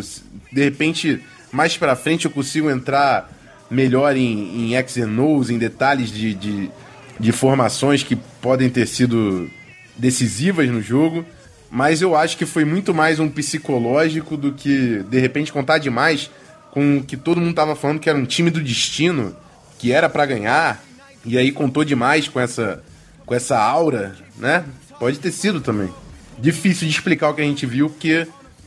[0.52, 1.20] De repente,
[1.52, 3.30] mais para frente eu consigo entrar
[3.70, 6.70] melhor em, em X em detalhes de, de,
[7.18, 9.50] de formações que podem ter sido
[9.96, 11.24] decisivas no jogo.
[11.70, 16.30] Mas eu acho que foi muito mais um psicológico do que, de repente, contar demais
[16.70, 19.34] com o que todo mundo tava falando que era um time do destino
[19.78, 20.82] que era para ganhar,
[21.24, 22.82] e aí contou demais com essa,
[23.24, 24.64] com essa aura, né?
[24.98, 25.90] Pode ter sido também.
[26.38, 28.26] Difícil de explicar o que a gente viu, porque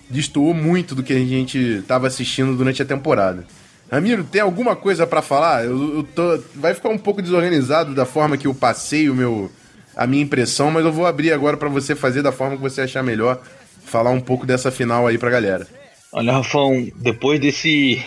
[0.10, 3.46] destoou muito do que a gente estava assistindo durante a temporada.
[3.92, 5.66] Ramiro, tem alguma coisa para falar?
[5.66, 9.52] Eu, eu tô, vai ficar um pouco desorganizado da forma que eu passei o meu,
[9.96, 12.82] a minha impressão, mas eu vou abrir agora para você fazer da forma que você
[12.82, 13.42] achar melhor,
[13.86, 15.68] falar um pouco dessa final aí pra galera.
[16.12, 18.04] Olha, Rafão, depois desse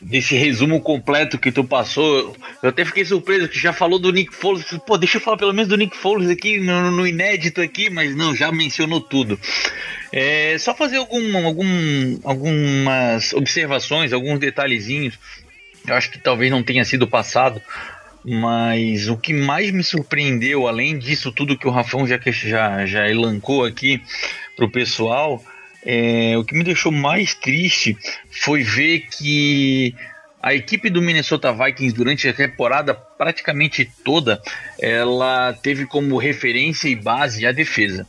[0.00, 4.34] desse resumo completo que tu passou, eu até fiquei surpreso que já falou do Nick
[4.34, 4.64] Foles.
[4.86, 8.14] Pô, deixa eu falar pelo menos do Nick Foles aqui no, no inédito aqui, mas
[8.14, 9.38] não, já mencionou tudo.
[10.12, 15.18] É, só fazer algum, algum, algumas observações, alguns detalhezinhos.
[15.86, 17.62] Eu acho que talvez não tenha sido passado,
[18.24, 23.08] mas o que mais me surpreendeu, além disso tudo que o Rafão já, já, já
[23.08, 24.02] elancou aqui
[24.56, 25.42] pro pessoal,
[25.86, 27.96] é, o que me deixou mais triste
[28.28, 29.94] foi ver que
[30.42, 34.42] a equipe do Minnesota Vikings durante a temporada praticamente toda
[34.80, 38.04] ela teve como referência e base a defesa.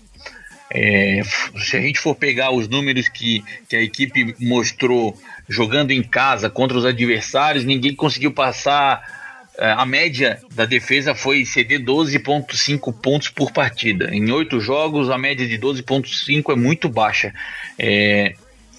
[0.74, 1.22] É,
[1.56, 5.16] se a gente for pegar os números que, que a equipe mostrou
[5.48, 9.17] jogando em casa contra os adversários, ninguém conseguiu passar
[9.60, 14.14] a média da defesa foi ceder 12,5 pontos por partida.
[14.14, 17.34] Em oito jogos, a média de 12,5 é muito baixa.
[17.78, 18.36] É,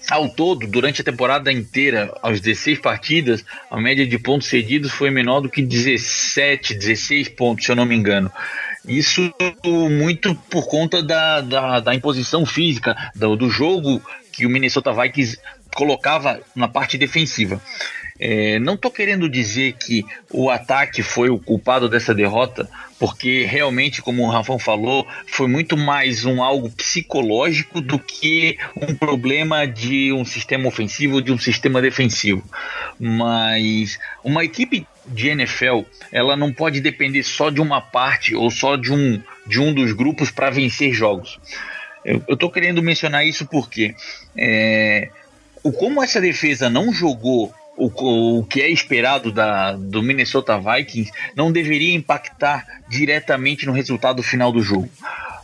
[0.09, 5.11] ao todo, durante a temporada inteira, às 16 partidas, a média de pontos cedidos foi
[5.11, 8.31] menor do que 17, 16 pontos, se eu não me engano.
[8.87, 9.31] Isso
[9.89, 15.37] muito por conta da, da, da imposição física, do, do jogo que o Minnesota Vikings
[15.75, 17.61] colocava na parte defensiva.
[18.19, 24.01] É, não estou querendo dizer que o ataque foi o culpado dessa derrota, porque realmente,
[24.01, 30.11] como o Rafão falou, foi muito mais um algo psicológico do que um problema de
[30.11, 32.43] um sistema ofensivo, de um sistema defensivo.
[32.99, 38.75] Mas uma equipe de NFL, ela não pode depender só de uma parte ou só
[38.75, 41.39] de um, de um dos grupos para vencer jogos.
[42.03, 43.95] Eu estou querendo mencionar isso porque
[44.35, 45.09] é,
[45.63, 51.11] o como essa defesa não jogou o, o que é esperado da, do Minnesota Vikings
[51.35, 54.89] não deveria impactar diretamente no resultado final do jogo.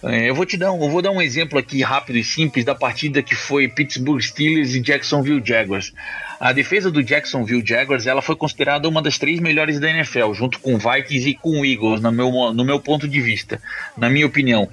[0.04, 2.66] É, eu vou te dar, um, eu vou dar um exemplo aqui rápido e simples
[2.66, 5.94] da partida que foi Pittsburgh Steelers e Jacksonville Jaguars.
[6.40, 10.60] A defesa do Jacksonville Jaguars ela foi considerada uma das três melhores da NFL, junto
[10.60, 13.62] com Vikings e com Eagles, no meu, no meu ponto de vista,
[13.98, 14.70] na minha opinião.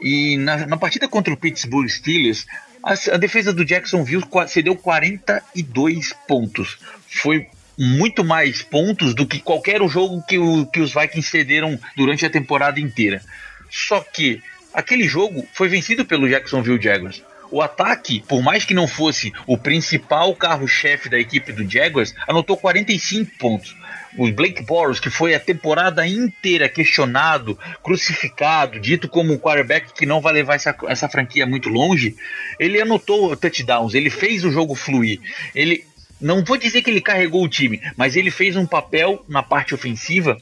[0.00, 2.46] E na, na partida contra o Pittsburgh Steelers,
[2.82, 6.78] a, a defesa do Jacksonville cedeu 42 pontos
[7.18, 7.46] foi
[7.78, 12.30] muito mais pontos do que qualquer jogo que, o, que os Vikings cederam durante a
[12.30, 13.20] temporada inteira.
[13.70, 17.22] Só que aquele jogo foi vencido pelo Jacksonville Jaguars.
[17.50, 22.56] O ataque, por mais que não fosse o principal carro-chefe da equipe do Jaguars, anotou
[22.56, 23.76] 45 pontos.
[24.18, 30.06] O Blake Bortles, que foi a temporada inteira questionado, crucificado, dito como um quarterback que
[30.06, 32.16] não vai levar essa, essa franquia muito longe,
[32.58, 35.20] ele anotou touchdowns, ele fez o jogo fluir.
[35.54, 35.84] Ele
[36.20, 39.74] não vou dizer que ele carregou o time, mas ele fez um papel na parte
[39.74, 40.36] ofensiva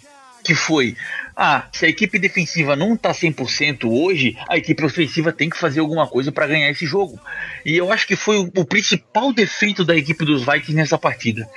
[0.45, 0.95] que foi
[1.37, 5.81] ah, se a equipe defensiva não tá 100% hoje, a equipe ofensiva tem que fazer
[5.81, 7.19] alguma coisa para ganhar esse jogo.
[7.65, 11.49] E eu acho que foi o, o, principal defeito da equipe dos Vikings nessa partida.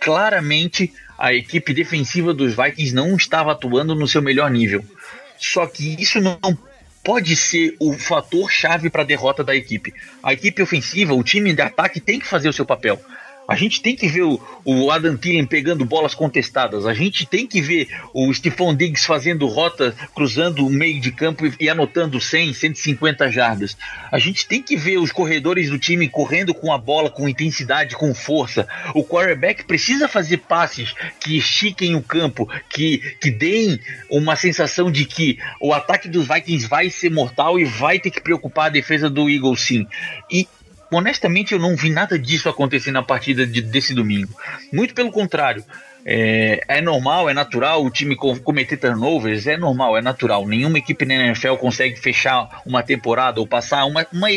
[0.00, 4.84] Claramente, a equipe defensiva dos Vikings não estava atuando no seu melhor nível.
[5.38, 6.38] Só que isso não
[7.04, 9.94] pode ser o fator chave para a derrota da equipe.
[10.22, 13.00] A equipe ofensiva, o time de ataque tem que fazer o seu papel.
[13.48, 16.86] A gente tem que ver o, o Adam Thielen pegando bolas contestadas.
[16.86, 21.46] A gente tem que ver o Stephon Diggs fazendo rota, cruzando o meio de campo
[21.46, 23.76] e, e anotando 100, 150 jardas.
[24.10, 27.96] A gente tem que ver os corredores do time correndo com a bola com intensidade,
[27.96, 28.68] com força.
[28.94, 35.04] O quarterback precisa fazer passes que estiquem o campo, que, que deem uma sensação de
[35.04, 39.10] que o ataque dos Vikings vai ser mortal e vai ter que preocupar a defesa
[39.10, 39.86] do Eagles sim.
[40.30, 40.46] E
[40.90, 44.34] honestamente eu não vi nada disso acontecer na partida de, desse domingo.
[44.72, 45.64] Muito pelo contrário.
[46.04, 50.46] É, é, normal, é natural o time cometer turnovers, é normal, é natural.
[50.46, 54.28] Nenhuma equipe na NFL consegue fechar uma temporada ou passar uma, uma,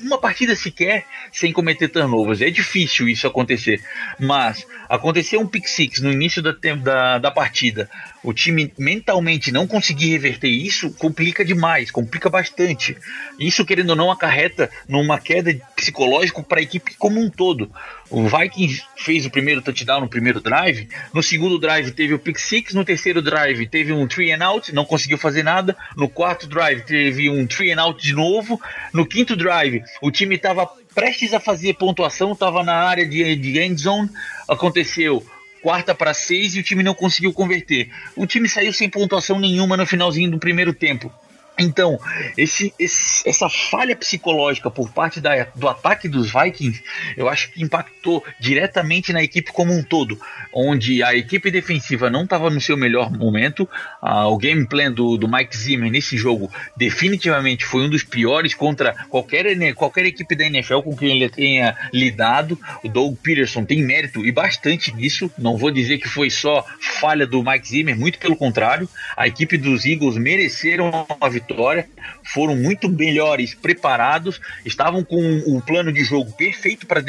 [0.00, 2.40] uma partida sequer sem cometer turnovers.
[2.40, 3.82] É difícil isso acontecer.
[4.18, 7.90] Mas aconteceu um pick six no início da, da, da partida,
[8.28, 12.94] o time mentalmente não conseguir reverter isso, complica demais, complica bastante.
[13.40, 17.70] Isso, querendo ou não, acarreta numa queda psicológica para a equipe como um todo.
[18.10, 22.38] O Vikings fez o primeiro touchdown no primeiro drive, no segundo drive teve o pick
[22.38, 26.46] six, no terceiro drive teve um three and out, não conseguiu fazer nada, no quarto
[26.46, 28.60] drive teve um three and out de novo,
[28.92, 33.58] no quinto drive o time estava prestes a fazer pontuação, estava na área de, de
[33.58, 34.10] end zone,
[34.46, 35.24] aconteceu
[35.62, 37.90] quarta para seis e o time não conseguiu converter.
[38.16, 41.12] O time saiu sem pontuação nenhuma no finalzinho do primeiro tempo.
[41.58, 41.98] Então,
[42.36, 46.80] esse, esse, essa falha psicológica por parte da, do ataque dos Vikings,
[47.16, 50.18] eu acho que impactou diretamente na equipe como um todo,
[50.52, 53.68] onde a equipe defensiva não estava no seu melhor momento.
[54.00, 58.54] Ah, o game plan do, do Mike Zimmer nesse jogo definitivamente foi um dos piores
[58.54, 59.44] contra qualquer,
[59.74, 62.56] qualquer equipe da NFL com quem ele tenha lidado.
[62.84, 65.28] O Doug Peterson tem mérito e bastante nisso.
[65.36, 68.88] Não vou dizer que foi só falha do Mike Zimmer, muito pelo contrário.
[69.16, 71.88] A equipe dos Eagles mereceram a vitória vitória,
[72.22, 77.00] foram muito melhores preparados, estavam com um plano de jogo perfeito para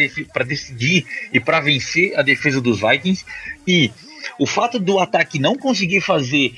[0.43, 3.25] decidir e para vencer a defesa dos Vikings.
[3.67, 3.91] E
[4.37, 6.53] o fato do ataque não conseguir fazer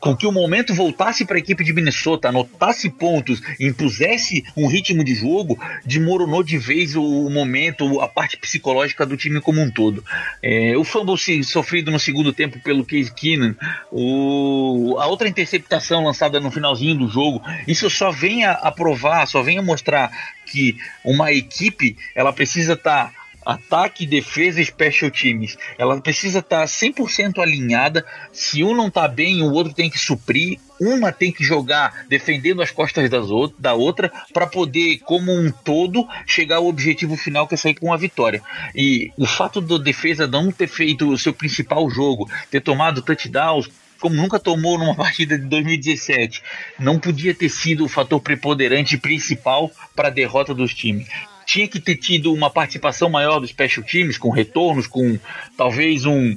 [0.00, 5.04] com que o momento voltasse para a equipe de Minnesota, anotasse pontos, impusesse um ritmo
[5.04, 10.04] de jogo, desmoronou de vez o momento, a parte psicológica do time como um todo.
[10.42, 13.54] É, o fumble sofrido no segundo tempo pelo Case Keenan,
[13.90, 19.26] o, a outra interceptação lançada no finalzinho do jogo, isso só vem a, a provar,
[19.26, 20.10] só vem a mostrar
[20.46, 25.56] que uma equipe ela precisa estar tá ataque, defesa e special teams.
[25.78, 28.04] Ela precisa estar tá 100% alinhada.
[28.32, 30.58] Se um não está bem, o outro tem que suprir.
[30.80, 35.50] Uma tem que jogar defendendo as costas das out da outra para poder, como um
[35.50, 38.42] todo, chegar ao objetivo final que é sair com a vitória.
[38.74, 43.68] E o fato da defesa não ter feito o seu principal jogo, ter tomado touchdowns,
[44.00, 46.42] como nunca tomou numa partida de 2017,
[46.80, 51.06] não podia ter sido o fator preponderante principal para a derrota dos times
[51.46, 55.18] tinha que ter tido uma participação maior dos special teams, com retornos, com
[55.56, 56.36] talvez um,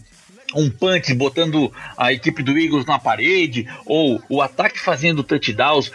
[0.55, 5.91] um punch botando a equipe do Eagles na parede, ou o ataque fazendo touchdowns,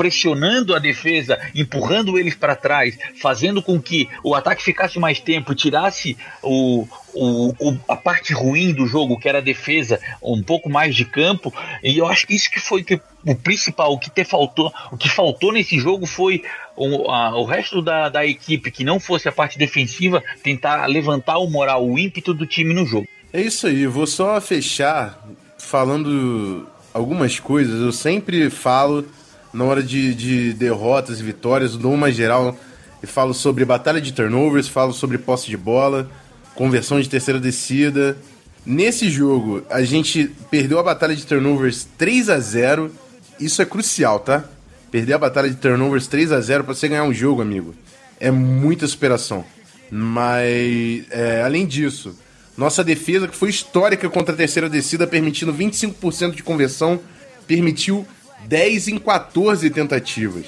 [0.00, 5.54] pressionando a defesa, empurrando eles para trás, fazendo com que o ataque ficasse mais tempo,
[5.54, 10.70] tirasse o, o, o, a parte ruim do jogo, que era a defesa, um pouco
[10.70, 11.52] mais de campo.
[11.82, 14.96] E eu acho que isso que foi que, o principal, o que te faltou, o
[14.96, 19.28] que faltou nesse jogo foi o, a, o resto da, da equipe que não fosse
[19.28, 23.06] a parte defensiva tentar levantar o moral, o ímpeto do time no jogo.
[23.34, 25.22] É isso aí, vou só fechar
[25.58, 27.82] falando algumas coisas.
[27.82, 29.04] Eu sempre falo
[29.52, 32.56] na hora de, de derrotas e vitórias, dou uma geral
[33.02, 36.10] e falo sobre batalha de turnovers, falo sobre posse de bola,
[36.54, 38.16] conversão de terceira descida.
[38.64, 42.92] Nesse jogo, a gente perdeu a batalha de turnovers 3 a 0
[43.38, 44.44] Isso é crucial, tá?
[44.90, 47.74] Perder a batalha de turnovers 3 a 0 para você ganhar um jogo, amigo.
[48.18, 49.44] É muita superação.
[49.90, 52.16] Mas, é, além disso,
[52.56, 57.00] nossa defesa, que foi histórica contra a terceira descida, permitindo 25% de conversão,
[57.46, 58.06] permitiu
[58.46, 60.46] 10 em 14 tentativas.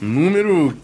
[0.00, 0.76] número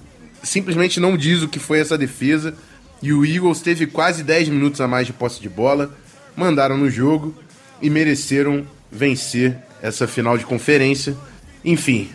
[0.42, 2.54] simplesmente não diz o que foi essa defesa.
[3.02, 5.94] E o Eagles teve quase 10 minutos a mais de posse de bola,
[6.36, 7.34] mandaram no jogo
[7.80, 11.16] e mereceram vencer essa final de conferência.
[11.64, 12.10] Enfim,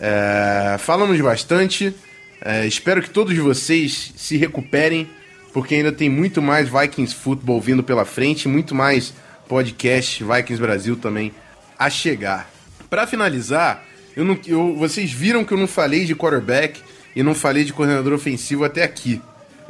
[0.00, 1.94] é, falamos bastante.
[2.44, 5.08] É, espero que todos vocês se recuperem
[5.52, 9.12] porque ainda tem muito mais Vikings Football vindo pela frente, muito mais
[9.48, 11.32] podcast Vikings Brasil também
[11.78, 12.51] a chegar.
[12.92, 16.78] Para finalizar, eu não, eu, vocês viram que eu não falei de quarterback
[17.16, 19.18] e não falei de coordenador ofensivo até aqui.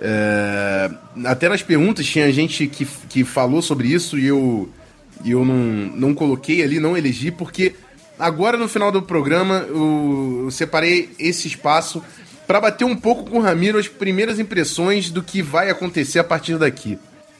[0.01, 0.91] É,
[1.27, 4.69] até nas perguntas tinha gente que, que falou sobre isso e eu,
[5.25, 7.77] eu não, não coloquei ali, não elegi, porque
[8.19, 12.03] agora no final do programa eu, eu separei esse espaço
[12.45, 16.25] para bater um pouco com o Ramiro as primeiras impressões do que vai acontecer a
[16.25, 16.99] partir daqui.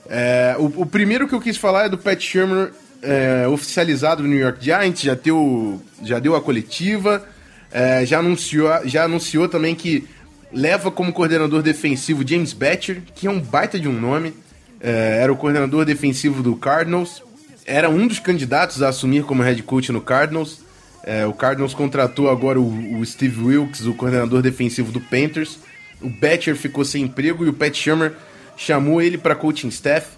[0.09, 2.73] É, o, o, primeiro que eu quis falar é do Pat Shermer
[3.03, 7.27] é, oficializado no New York Giants, já deu, já deu a coletiva,
[7.71, 10.09] é, já, anunciou, já anunciou também que
[10.53, 14.35] leva como coordenador defensivo James Batcher, que é um baita de um nome,
[14.81, 17.23] é, era o coordenador defensivo do Cardinals,
[17.67, 20.61] era um dos candidatos a assumir como head coach no Cardinals.
[21.05, 25.59] É, o Cardinals contratou agora o, o, Steve Wilkes, o coordenador defensivo do Panthers.
[26.01, 28.13] O Batcher ficou sem emprego e o Pat Shermer
[28.57, 30.09] chamou ele para coaching staff.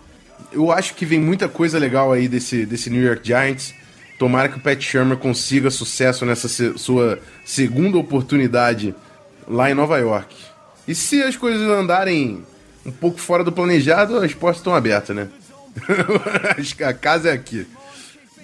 [0.53, 3.74] Eu acho que vem muita coisa legal aí desse, desse New York Giants.
[4.18, 8.95] Tomara que o Pat Shermer consiga sucesso nessa se, sua segunda oportunidade
[9.49, 10.35] lá em Nova York.
[10.87, 12.45] E se as coisas andarem
[12.87, 15.28] um pouco fora do planejado, as portas estão abertas, né?
[16.87, 17.66] a casa é aqui.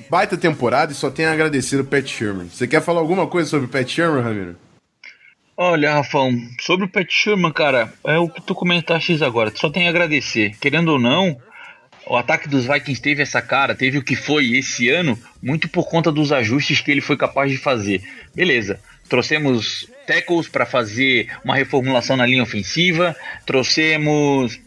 [0.09, 2.47] Baita temporada e só tenho a agradecer o Pat Shermer.
[2.47, 4.57] Você quer falar alguma coisa sobre o Pat Shermer, Ramiro?
[5.57, 9.53] Olha, Rafão, sobre o Pat Sherman, cara, é o que tu comentaste agora.
[9.55, 10.57] Só tenho a agradecer.
[10.59, 11.37] Querendo ou não,
[12.11, 15.89] o ataque dos Vikings teve essa cara, teve o que foi esse ano, muito por
[15.89, 18.03] conta dos ajustes que ele foi capaz de fazer.
[18.35, 23.15] Beleza, trouxemos tackles para fazer uma reformulação na linha ofensiva,
[23.47, 24.59] trouxemos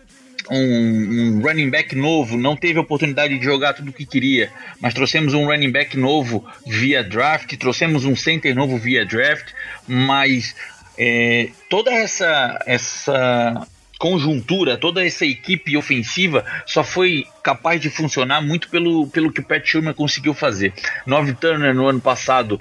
[0.50, 4.94] um, um, running back novo, não teve oportunidade de jogar tudo o que queria, mas
[4.94, 9.52] trouxemos um running back novo via draft, trouxemos um center novo via draft,
[9.86, 10.56] mas
[10.98, 13.68] é, toda essa, essa
[14.04, 19.43] conjuntura, toda essa equipe ofensiva só foi capaz de funcionar muito pelo, pelo que o
[19.45, 20.74] Pat Shermer conseguiu fazer.
[21.06, 22.60] Nove Turner no ano passado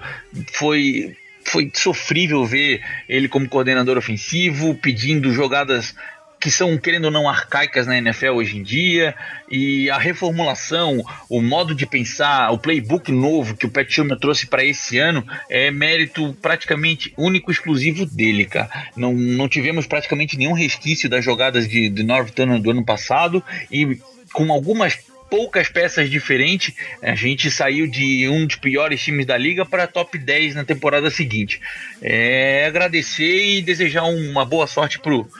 [0.52, 5.96] foi foi sofrível ver ele como coordenador ofensivo, pedindo jogadas
[6.42, 9.14] que são, querendo ou não, arcaicas na NFL hoje em dia,
[9.48, 14.48] e a reformulação, o modo de pensar, o playbook novo que o Pat Shermer trouxe
[14.48, 18.68] para esse ano é mérito praticamente único exclusivo dele, cara.
[18.96, 23.40] Não, não tivemos praticamente nenhum resquício das jogadas de, de North do ano passado,
[23.70, 24.00] e
[24.32, 24.98] com algumas
[25.30, 30.18] poucas peças diferentes, a gente saiu de um dos piores times da liga para top
[30.18, 31.60] 10 na temporada seguinte.
[32.02, 35.30] É, agradecer e desejar uma boa sorte pro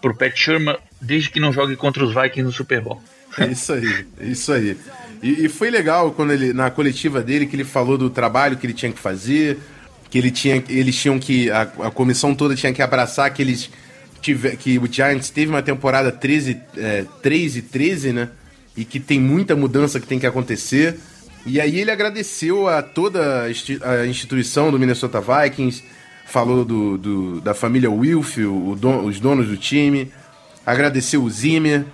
[0.00, 3.02] pro Pat Sherman desde que não jogue contra os Vikings no Super Bowl.
[3.38, 4.76] É isso aí, é isso aí.
[5.22, 8.66] E, e, foi legal quando ele, na coletiva dele, que ele falou do trabalho que
[8.66, 9.58] ele tinha que fazer,
[10.10, 13.70] que ele tinha, eles tinham que, a, a comissão toda tinha que abraçar que eles
[14.20, 18.28] tiver, que o Giants teve uma temporada 13, é, 3 e 13, né?
[18.76, 20.98] E que tem muita mudança que tem que acontecer.
[21.46, 25.82] E aí ele agradeceu a toda a instituição do Minnesota Vikings,
[26.26, 28.36] falou do, do da família Wilf,
[28.78, 30.12] don, os donos do time,
[30.66, 31.84] agradeceu o Zimmer,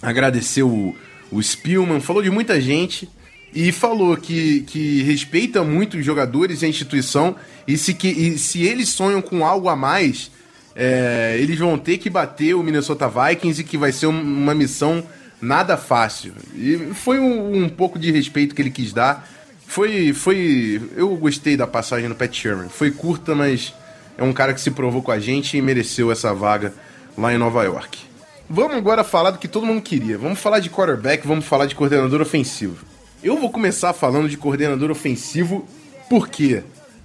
[0.00, 0.94] agradeceu o,
[1.32, 3.08] o Spielman, falou de muita gente
[3.52, 7.34] e falou que, que respeita muito os jogadores e a instituição
[7.66, 10.30] e se, que, e se eles sonham com algo a mais,
[10.76, 15.02] é, eles vão ter que bater o Minnesota Vikings e que vai ser uma missão
[15.40, 16.34] nada fácil.
[16.54, 19.28] E foi um, um pouco de respeito que ele quis dar
[19.68, 20.80] foi, foi.
[20.96, 22.70] Eu gostei da passagem do Pat Sherman.
[22.70, 23.74] Foi curta, mas
[24.16, 26.72] é um cara que se provou com a gente e mereceu essa vaga
[27.16, 27.98] lá em Nova York.
[28.48, 30.16] Vamos agora falar do que todo mundo queria.
[30.16, 32.82] Vamos falar de quarterback, vamos falar de coordenador ofensivo.
[33.22, 35.68] Eu vou começar falando de coordenador ofensivo,
[36.08, 36.62] por quê?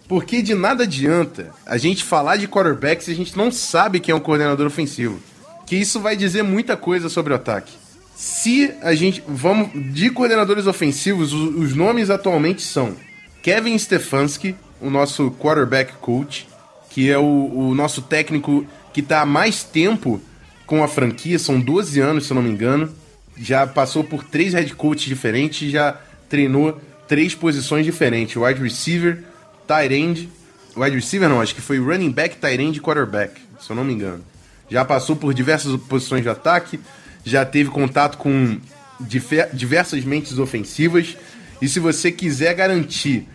[0.07, 4.13] Porque de nada adianta a gente falar de quarterback se a gente não sabe quem
[4.13, 5.19] é um coordenador ofensivo.
[5.65, 7.82] Que isso vai dizer muita coisa sobre o ataque.
[8.15, 9.23] Se a gente.
[9.27, 9.69] Vamos.
[9.93, 12.95] De coordenadores ofensivos, os, os nomes atualmente são
[13.41, 16.47] Kevin Stefanski, o nosso quarterback coach,
[16.89, 20.21] que é o, o nosso técnico que está há mais tempo
[20.65, 22.89] com a franquia, são 12 anos, se eu não me engano.
[23.35, 25.99] Já passou por três head coaches diferentes, já
[26.29, 29.23] treinou três posições diferentes: wide receiver,
[29.67, 30.29] tight end.
[30.75, 33.83] Wide receiver não, acho que foi running back, tight end e quarterback, se eu não
[33.83, 34.23] me engano.
[34.69, 36.79] Já passou por diversas posições de ataque,
[37.23, 38.57] já teve contato com
[39.53, 41.17] diversas mentes ofensivas.
[41.61, 43.27] E se você quiser garantir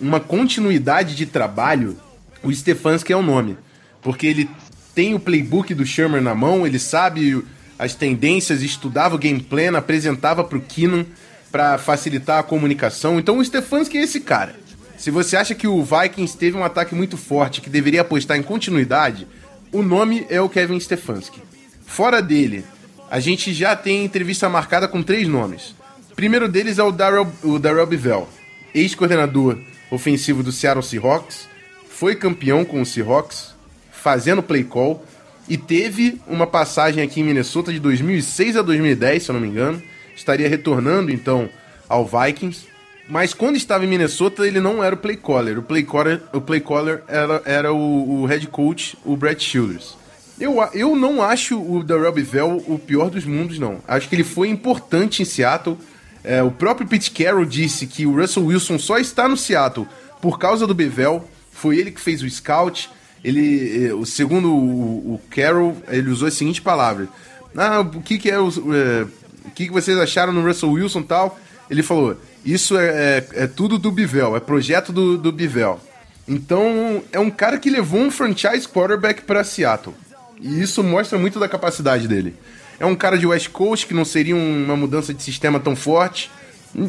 [0.00, 1.96] uma continuidade de trabalho,
[2.42, 3.56] o Stefanski é o nome.
[4.02, 4.48] Porque ele
[4.94, 7.44] tem o playbook do Shermer na mão, ele sabe
[7.78, 11.06] as tendências, estudava o game plan, apresentava para o Keenan
[11.50, 13.18] para facilitar a comunicação.
[13.18, 14.56] Então o Stefanski é esse cara.
[14.96, 18.42] Se você acha que o Vikings teve um ataque muito forte que deveria apostar em
[18.42, 19.28] continuidade,
[19.70, 21.40] o nome é o Kevin Stefanski.
[21.86, 22.64] Fora dele,
[23.10, 25.74] a gente já tem entrevista marcada com três nomes.
[26.14, 28.28] Primeiro deles é o Darrell, o Darrell Bivell,
[28.74, 29.58] ex-coordenador
[29.90, 31.48] ofensivo do Seattle Seahawks,
[31.88, 33.54] foi campeão com o Seahawks,
[33.90, 35.04] fazendo play call,
[35.48, 39.48] e teve uma passagem aqui em Minnesota de 2006 a 2010, se eu não me
[39.48, 39.82] engano.
[40.14, 41.48] Estaria retornando então
[41.88, 42.66] ao Vikings.
[43.08, 45.58] Mas quando estava em Minnesota, ele não era o play caller.
[45.58, 49.97] O play caller, o play caller era, era o, o head coach, o Brett Childers.
[50.40, 53.78] Eu, eu não acho o Darrell Bivell o pior dos mundos, não.
[53.86, 55.76] Acho que ele foi importante em Seattle.
[56.22, 59.86] É, o próprio Pete Carroll disse que o Russell Wilson só está no Seattle
[60.20, 61.28] por causa do Bivell.
[61.50, 62.88] Foi ele que fez o scout.
[63.24, 67.08] Ele, é, segundo o, o Carroll, ele usou a seguinte palavra:
[67.56, 69.06] Ah, o que que é o, é,
[69.46, 71.38] o que que vocês acharam no Russell Wilson tal?
[71.68, 75.80] Ele falou: Isso é, é, é tudo do Bivell, é projeto do, do Bivell.
[76.28, 79.94] Então é um cara que levou um franchise quarterback para Seattle.
[80.40, 82.34] E isso mostra muito da capacidade dele.
[82.78, 86.30] É um cara de West Coast que não seria uma mudança de sistema tão forte.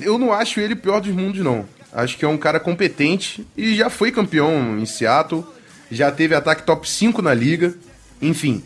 [0.01, 1.65] Eu não acho ele pior dos mundos, não.
[1.91, 5.43] Acho que é um cara competente e já foi campeão em Seattle.
[5.89, 7.73] Já teve ataque top 5 na liga.
[8.21, 8.63] Enfim,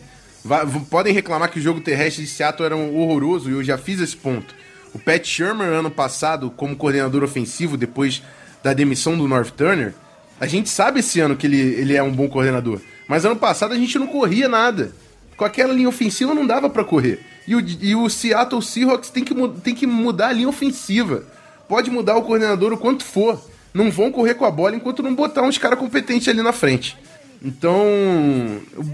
[0.90, 4.00] podem reclamar que o jogo terrestre de Seattle era um horroroso e eu já fiz
[4.00, 4.54] esse ponto.
[4.92, 8.22] O Pat Shermer, ano passado, como coordenador ofensivo, depois
[8.62, 9.94] da demissão do North Turner,
[10.38, 12.80] a gente sabe esse ano que ele, ele é um bom coordenador.
[13.08, 14.92] Mas ano passado a gente não corria nada.
[15.36, 17.20] Com aquela linha ofensiva não dava para correr.
[17.46, 21.24] E o, e o Seattle Seahawks tem que, tem que mudar a linha ofensiva.
[21.68, 23.40] Pode mudar o coordenador o quanto for.
[23.72, 26.96] Não vão correr com a bola enquanto não botar uns caras competentes ali na frente.
[27.42, 27.84] Então,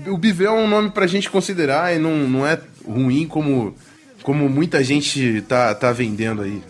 [0.06, 3.74] o, o Bivel é um nome pra gente considerar e não, não é ruim como,
[4.22, 6.62] como muita gente tá, tá vendendo aí.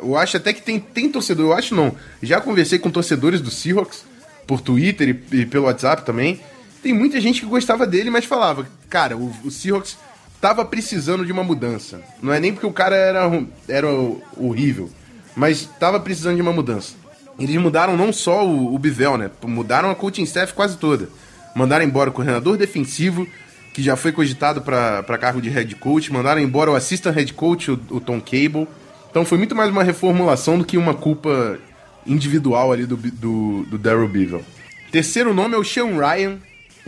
[0.00, 1.94] Eu acho até que tem, tem torcedor, eu acho não.
[2.22, 4.04] Já conversei com torcedores do Seahawks
[4.46, 6.40] por Twitter e, e pelo WhatsApp também
[6.82, 9.98] tem muita gente que gostava dele, mas falava, cara, o, o Seahawks
[10.40, 12.00] tava precisando de uma mudança.
[12.22, 13.30] Não é nem porque o cara era,
[13.68, 13.88] era
[14.36, 14.90] horrível,
[15.36, 16.94] mas tava precisando de uma mudança.
[17.38, 19.30] Eles mudaram não só o, o Bivel, né?
[19.44, 21.08] Mudaram a coaching staff quase toda.
[21.54, 23.26] Mandaram embora o coordenador defensivo,
[23.72, 26.12] que já foi cogitado para cargo de head coach.
[26.12, 28.66] Mandaram embora o assistant head coach, o, o Tom Cable.
[29.08, 31.58] Então foi muito mais uma reformulação do que uma culpa
[32.04, 34.44] individual ali do, do, do Daryl Bevel.
[34.90, 36.38] Terceiro nome é o Sean Ryan,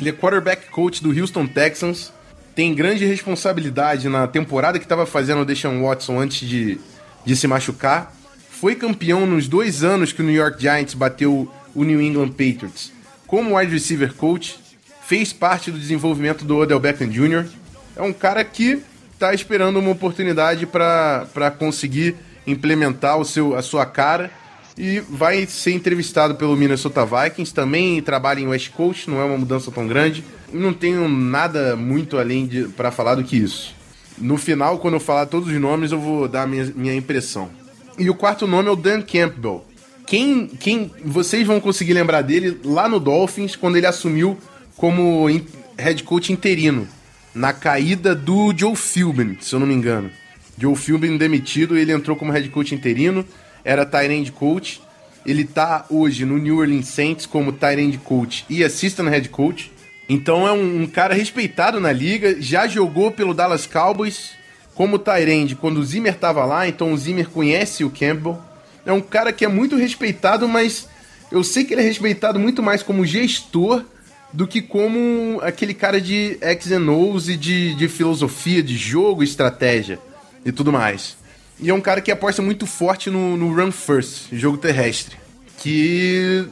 [0.01, 2.13] ele é quarterback coach do Houston Texans.
[2.55, 6.79] Tem grande responsabilidade na temporada que estava fazendo o Deshaun Watson antes de,
[7.25, 8.15] de se machucar.
[8.51, 12.93] Foi campeão nos dois anos que o New York Giants bateu o New England Patriots
[13.31, 14.59] como wide receiver coach.
[15.07, 17.47] Fez parte do desenvolvimento do Odell Beckham Jr.
[17.95, 18.83] É um cara que
[19.15, 24.31] está esperando uma oportunidade para conseguir implementar o seu, a sua cara
[24.79, 29.39] e vai ser entrevistado pelo Minnesota Vikings, também trabalha em West Coast, não é uma
[29.39, 30.25] mudança tão grande.
[30.53, 33.75] Não tenho nada muito além para falar do que isso.
[34.19, 37.51] No final, quando eu falar todos os nomes, eu vou dar a minha, minha impressão.
[37.99, 39.65] E o quarto nome é o Dan Campbell.
[40.07, 44.37] Quem, quem vocês vão conseguir lembrar dele lá no Dolphins, quando ele assumiu
[44.77, 45.27] como
[45.79, 46.89] head coach interino,
[47.35, 50.11] na caída do Joe Philbin, se eu não me engano.
[50.59, 53.25] Joe Philbin demitido, ele entrou como head coach interino
[53.65, 54.81] era Tyrande Coach.
[55.25, 59.71] Ele tá hoje no New Orleans Saints como Tyrande Coach e Assistant Head Coach.
[60.09, 64.33] Então é um, um, cara respeitado na liga, já jogou pelo Dallas Cowboys
[64.75, 68.39] como Tyrande quando o Zimmer tava lá, então o Zimmer conhece o Campbell.
[68.85, 70.89] É um cara que é muito respeitado, mas
[71.31, 73.85] eu sei que ele é respeitado muito mais como gestor
[74.33, 79.23] do que como aquele cara de X and O's e de, de filosofia, de jogo,
[79.23, 79.99] estratégia
[80.45, 81.17] e tudo mais.
[81.63, 85.17] E é um cara que aposta muito forte no, no run first, jogo terrestre.
[85.59, 86.47] Que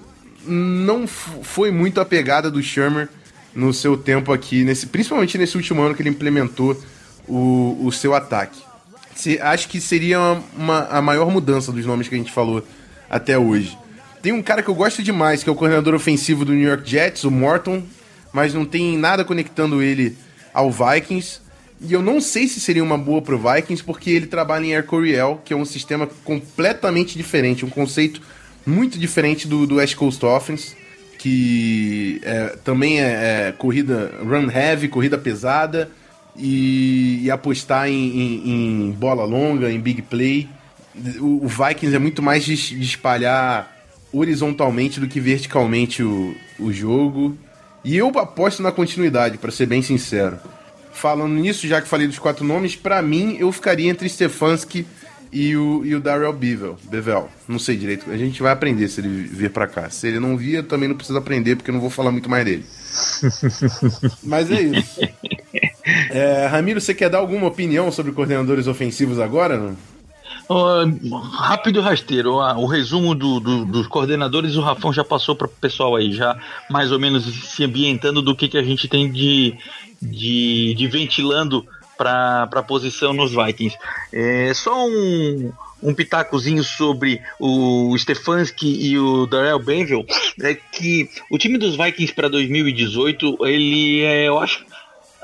[0.46, 3.08] não foi muito a pegada do Shermer
[3.54, 6.80] no seu tempo aqui, nesse, principalmente nesse último ano que ele implementou
[7.26, 8.60] o, o seu ataque.
[9.14, 12.64] Se, acho que seria uma, uma, a maior mudança dos nomes que a gente falou
[13.10, 13.76] até hoje.
[14.22, 16.88] Tem um cara que eu gosto demais, que é o coordenador ofensivo do New York
[16.88, 17.82] Jets, o Morton,
[18.32, 20.16] mas não tem nada conectando ele
[20.52, 21.40] ao Vikings.
[21.80, 24.84] E eu não sei se seria uma boa pro Vikings, porque ele trabalha em Air
[24.84, 28.20] Coryell, que é um sistema completamente diferente, um conceito
[28.66, 30.76] muito diferente do, do West Coast Offense,
[31.18, 35.88] que é, também é, é, corrida run heavy, corrida pesada,
[36.36, 40.48] e, e apostar em, em, em, bola longa, em big play.
[41.20, 43.76] O, o Vikings é muito mais de, de, espalhar
[44.12, 47.36] horizontalmente do que verticalmente o, o jogo.
[47.84, 50.38] E eu aposto na continuidade, para ser bem sincero
[50.98, 54.86] falando nisso, já que falei dos quatro nomes, para mim eu ficaria entre Stefanski
[55.32, 57.28] e o, e o Darrell Bevel, Bevel.
[57.46, 58.10] Não sei direito.
[58.10, 59.90] A gente vai aprender se ele vir para cá.
[59.90, 62.28] Se ele não vir, eu também não preciso aprender, porque eu não vou falar muito
[62.28, 62.64] mais dele.
[64.24, 65.00] Mas é isso.
[66.10, 69.56] É, Ramiro, você quer dar alguma opinião sobre coordenadores ofensivos agora?
[69.56, 69.76] Não?
[70.50, 75.46] Uh, rápido rasteiro, uh, o resumo do, do, dos coordenadores o Rafão já passou para
[75.46, 76.38] o pessoal aí, já
[76.70, 79.54] mais ou menos se ambientando do que, que a gente tem de,
[80.00, 83.76] de, de ventilando para a posição nos Vikings.
[84.12, 90.06] É, só um, um pitacozinho sobre o Stefanski e o Darrell Benville
[90.40, 94.64] é que o time dos Vikings para 2018 ele é, eu acho,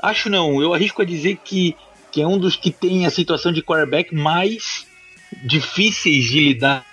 [0.01, 1.75] acho não, eu arrisco a dizer que,
[2.11, 4.85] que é um dos que tem a situação de quarterback mais
[5.43, 6.85] difíceis de lidar,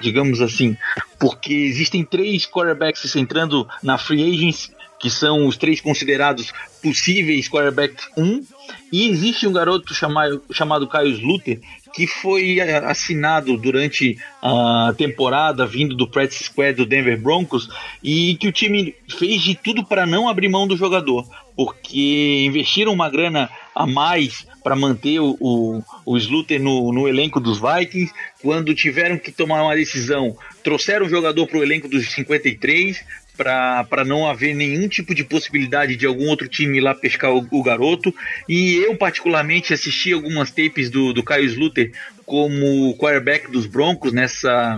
[0.00, 0.76] digamos assim,
[1.18, 4.70] porque existem três quarterbacks entrando na free agents
[5.00, 8.44] que são os três considerados possíveis quarterback 1,
[8.92, 11.60] e existe um garoto chamado, chamado Caio Sluter,
[11.94, 17.68] que foi assinado durante a temporada, vindo do practice squad do Denver Broncos,
[18.02, 21.26] e que o time fez de tudo para não abrir mão do jogador,
[21.56, 27.40] porque investiram uma grana a mais para manter o, o, o Sluter no, no elenco
[27.40, 28.12] dos Vikings.
[28.42, 33.04] Quando tiveram que tomar uma decisão, trouxeram o jogador para o elenco dos 53,
[33.38, 37.46] para não haver nenhum tipo de possibilidade de algum outro time ir lá pescar o,
[37.50, 38.12] o, garoto.
[38.48, 41.92] E eu, particularmente, assisti algumas tapes do, do Caio Sluter
[42.26, 44.76] como quarterback dos Broncos nessa,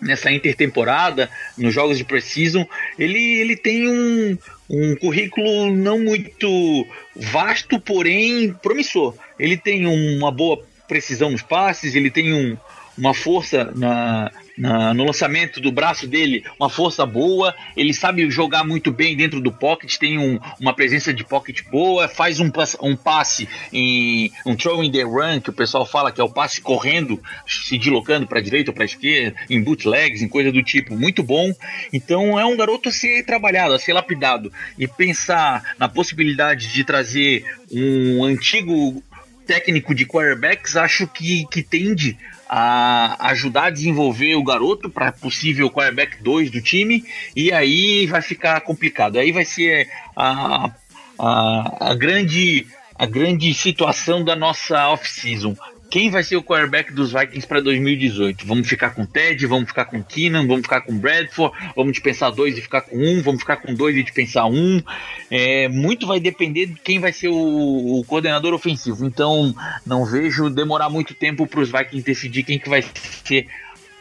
[0.00, 1.28] nessa intertemporada,
[1.58, 2.64] nos jogos de preseason.
[2.96, 4.38] Ele, ele tem um,
[4.70, 6.86] um currículo não muito
[7.16, 9.14] vasto, porém promissor.
[9.38, 12.56] Ele tem uma boa precisão nos passes, ele tem um,
[12.96, 17.54] uma força na, na, no lançamento do braço dele, uma força boa.
[17.76, 22.08] Ele sabe jogar muito bem dentro do pocket, tem um, uma presença de pocket boa,
[22.08, 22.50] faz um,
[22.82, 26.30] um passe em um throw in the run, que o pessoal fala que é o
[26.30, 30.96] passe correndo, se deslocando para direita ou para esquerda, em bootlegs, em coisa do tipo,
[30.96, 31.52] muito bom.
[31.92, 36.84] Então é um garoto a ser trabalhado, a ser lapidado e pensar na possibilidade de
[36.84, 39.02] trazer um antigo
[39.46, 42.18] técnico de quarterbacks, acho que, que tende
[42.48, 48.22] a ajudar a desenvolver o garoto para possível quarterback 2 do time, e aí vai
[48.22, 49.18] ficar complicado.
[49.18, 50.70] Aí vai ser a,
[51.18, 52.66] a, a grande
[52.98, 55.54] a grande situação da nossa off-season.
[55.90, 58.46] Quem vai ser o quarterback dos Vikings para 2018?
[58.46, 62.58] Vamos ficar com Ted, vamos ficar com Keenan, vamos ficar com Bradford, vamos dispensar dois
[62.58, 64.82] e ficar com um, vamos ficar com dois e dispensar um.
[65.30, 69.06] É, muito vai depender de quem vai ser o, o coordenador ofensivo.
[69.06, 72.84] Então, não vejo demorar muito tempo para os Vikings decidir quem que vai
[73.24, 73.46] ser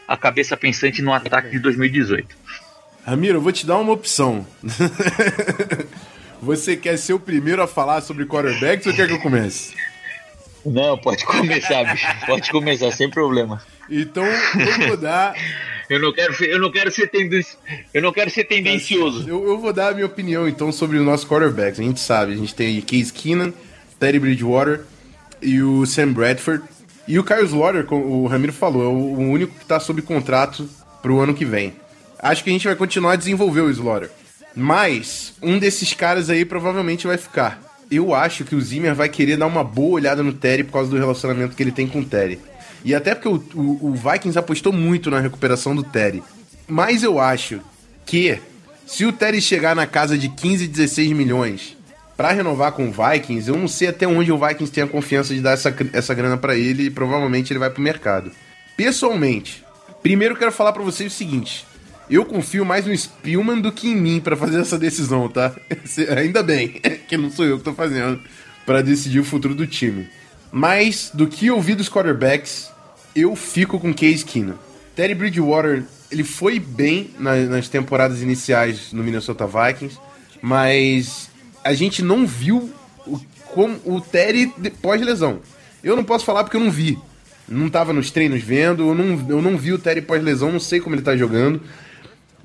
[0.08, 2.36] a cabeça pensante no ataque de 2018.
[3.06, 4.46] Ramiro, eu vou te dar uma opção.
[6.42, 9.74] Você quer ser o primeiro a falar sobre quarterbacks ou quer que eu comece?
[10.66, 12.08] Não, pode começar, bicho.
[12.26, 13.62] Pode começar, sem problema.
[13.90, 15.36] Então, eu vou dar.
[15.90, 17.56] eu não quero ser, eu não quero ser, tendenci...
[17.94, 19.30] eu não quero ser tendencioso.
[19.30, 21.80] Eu, eu, vou dar a minha opinião, então, sobre os nossos quarterbacks.
[21.80, 23.54] A gente sabe, a gente tem Case Keenan,
[24.00, 24.86] Teddy Bridgewater
[25.42, 26.64] e o Sam Bradford.
[27.08, 30.68] E o Kyle Slaughter, como o Ramiro falou, é o único que está sob contrato
[31.04, 31.74] para o ano que vem.
[32.18, 34.10] Acho que a gente vai continuar a desenvolver o Slaughter.
[34.56, 39.38] Mas, um desses caras aí provavelmente vai ficar eu acho que o Zimmer vai querer
[39.38, 42.06] dar uma boa olhada no Terry por causa do relacionamento que ele tem com o
[42.06, 42.40] Terry.
[42.84, 46.24] E até porque o, o, o Vikings apostou muito na recuperação do Terry.
[46.68, 47.60] Mas eu acho
[48.06, 48.40] que
[48.86, 51.76] se o Terry chegar na casa de 15, 16 milhões
[52.16, 55.34] para renovar com o Vikings, eu não sei até onde o Vikings tem a confiança
[55.34, 58.32] de dar essa, essa grana para ele e provavelmente ele vai pro mercado.
[58.78, 59.64] Pessoalmente,
[60.02, 61.66] primeiro quero falar para vocês o seguinte:
[62.10, 65.56] eu confio mais no Spielman do que em mim para fazer essa decisão, tá?
[66.18, 66.70] Ainda bem
[67.08, 68.20] que não sou eu que tô fazendo
[68.66, 70.08] para decidir o futuro do time.
[70.52, 72.70] Mas do que eu vi dos quarterbacks,
[73.16, 74.56] eu fico com Case Keenum.
[74.96, 79.98] Terry Bridgewater, ele foi bem nas temporadas iniciais no Minnesota Vikings,
[80.42, 81.30] mas
[81.64, 82.72] a gente não viu
[83.06, 85.40] o, como o Terry pós-lesão.
[85.84, 86.98] Eu não posso falar porque eu não vi.
[87.48, 90.80] Não tava nos treinos vendo, eu não, eu não vi o Terry pós-lesão, não sei
[90.80, 91.62] como ele tá jogando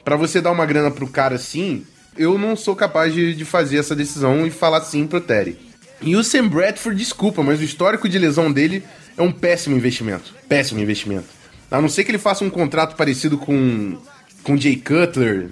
[0.04, 1.84] para você dar uma grana pro cara assim,
[2.16, 5.58] eu não sou capaz de, de fazer essa decisão e falar sim pro Terry.
[6.02, 8.82] E o Sam Bradford, desculpa, mas o histórico de lesão dele
[9.16, 10.34] é um péssimo investimento.
[10.48, 11.28] Péssimo investimento.
[11.70, 13.96] A não ser que ele faça um contrato parecido com
[14.42, 15.50] com Jay Cutler,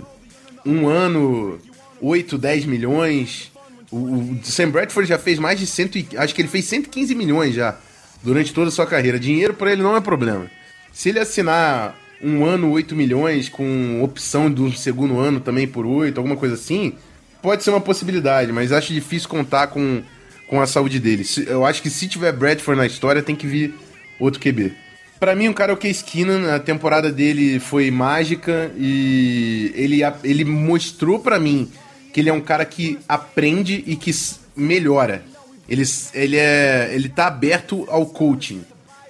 [0.64, 1.58] um ano,
[2.00, 3.52] 8, 10 milhões.
[3.90, 7.54] O, o Sam Bradford já fez mais de 100, acho que ele fez 115 milhões
[7.54, 7.76] já
[8.22, 9.18] durante toda a sua carreira.
[9.18, 10.50] Dinheiro para ele não é problema.
[10.92, 16.18] Se ele assinar um ano 8 milhões, com opção do segundo ano também por 8,
[16.18, 16.94] alguma coisa assim,
[17.42, 20.02] pode ser uma possibilidade, mas acho difícil contar com,
[20.48, 21.24] com a saúde dele.
[21.46, 23.74] Eu acho que se tiver Bradford na história, tem que vir
[24.18, 24.72] outro QB.
[25.18, 30.00] Para mim, o cara é o Case Keenan, a temporada dele foi mágica e ele,
[30.22, 31.68] ele mostrou para mim
[32.12, 34.12] que ele é um cara que aprende e que
[34.56, 35.24] melhora.
[35.68, 35.82] ele,
[36.14, 38.62] ele, é, ele tá aberto ao coaching.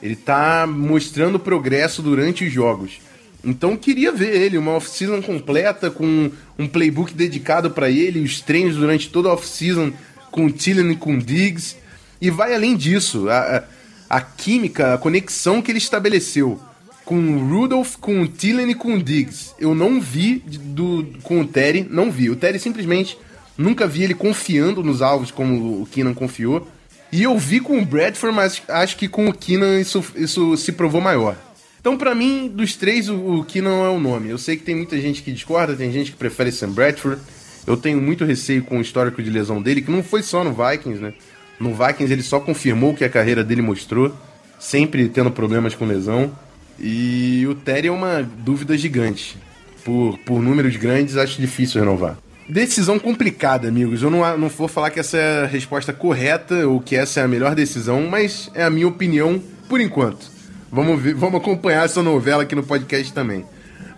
[0.02, 3.00] Ele tá mostrando progresso durante os jogos.
[3.44, 8.76] Então queria ver ele, uma off-season completa, com um playbook dedicado para ele, os treinos
[8.76, 9.92] durante toda a off-season
[10.30, 11.76] com o Tillen e com o Diggs.
[12.20, 13.64] E vai além disso, a,
[14.10, 16.60] a, química, a conexão que ele estabeleceu
[17.04, 19.54] com o Rudolph, com o Tillen e com o Diggs.
[19.58, 22.28] Eu não vi do, com o Terry, não vi.
[22.28, 23.16] O Terry simplesmente
[23.56, 26.68] nunca vi ele confiando nos alvos como o Keenan confiou.
[27.10, 30.72] E eu vi com o Bradford, mas acho que com o Keenan isso, isso se
[30.72, 31.36] provou maior.
[31.80, 34.28] Então, para mim, dos três, o, o Keenan é o nome.
[34.28, 37.20] Eu sei que tem muita gente que discorda, tem gente que prefere Sam Bradford.
[37.66, 40.52] Eu tenho muito receio com o histórico de lesão dele, que não foi só no
[40.52, 41.14] Vikings, né?
[41.58, 44.14] No Vikings ele só confirmou o que a carreira dele mostrou,
[44.58, 46.32] sempre tendo problemas com lesão.
[46.78, 49.36] E o Terry é uma dúvida gigante.
[49.84, 52.18] Por, por números grandes, acho difícil renovar.
[52.48, 54.02] Decisão complicada, amigos.
[54.02, 57.22] Eu não, não vou falar que essa é a resposta correta ou que essa é
[57.22, 60.30] a melhor decisão, mas é a minha opinião por enquanto.
[60.72, 63.44] Vamos ver, vamos acompanhar essa novela aqui no podcast também.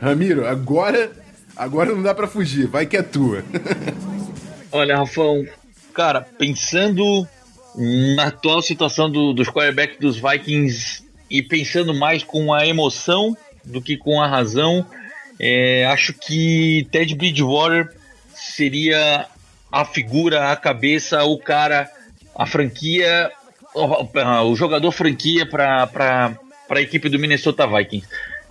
[0.01, 1.13] Ramiro, agora,
[1.57, 3.45] agora não dá para fugir, vai que é tua.
[4.73, 5.47] Olha, Rafão,
[5.95, 7.27] cara, pensando
[8.17, 13.81] na atual situação do, dos quarterbacks dos Vikings e pensando mais com a emoção do
[13.81, 14.85] que com a razão,
[15.39, 18.00] é, acho que Ted Bridgewater
[18.41, 19.27] seria
[19.71, 21.89] a figura, a cabeça, o cara,
[22.37, 23.31] a franquia,
[23.75, 26.39] o, o jogador franquia para
[26.69, 28.07] a equipe do Minnesota Vikings.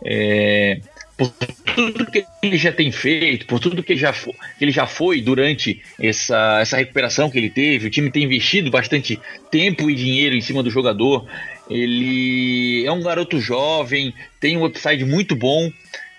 [0.05, 0.79] É,
[1.17, 1.29] por
[1.75, 5.19] tudo que ele já tem feito, por tudo que já, foi, que ele já foi
[5.19, 9.19] durante essa, essa recuperação que ele teve, o time tem investido bastante
[9.51, 11.27] tempo e dinheiro em cima do jogador.
[11.69, 15.69] Ele é um garoto jovem, tem um upside muito bom,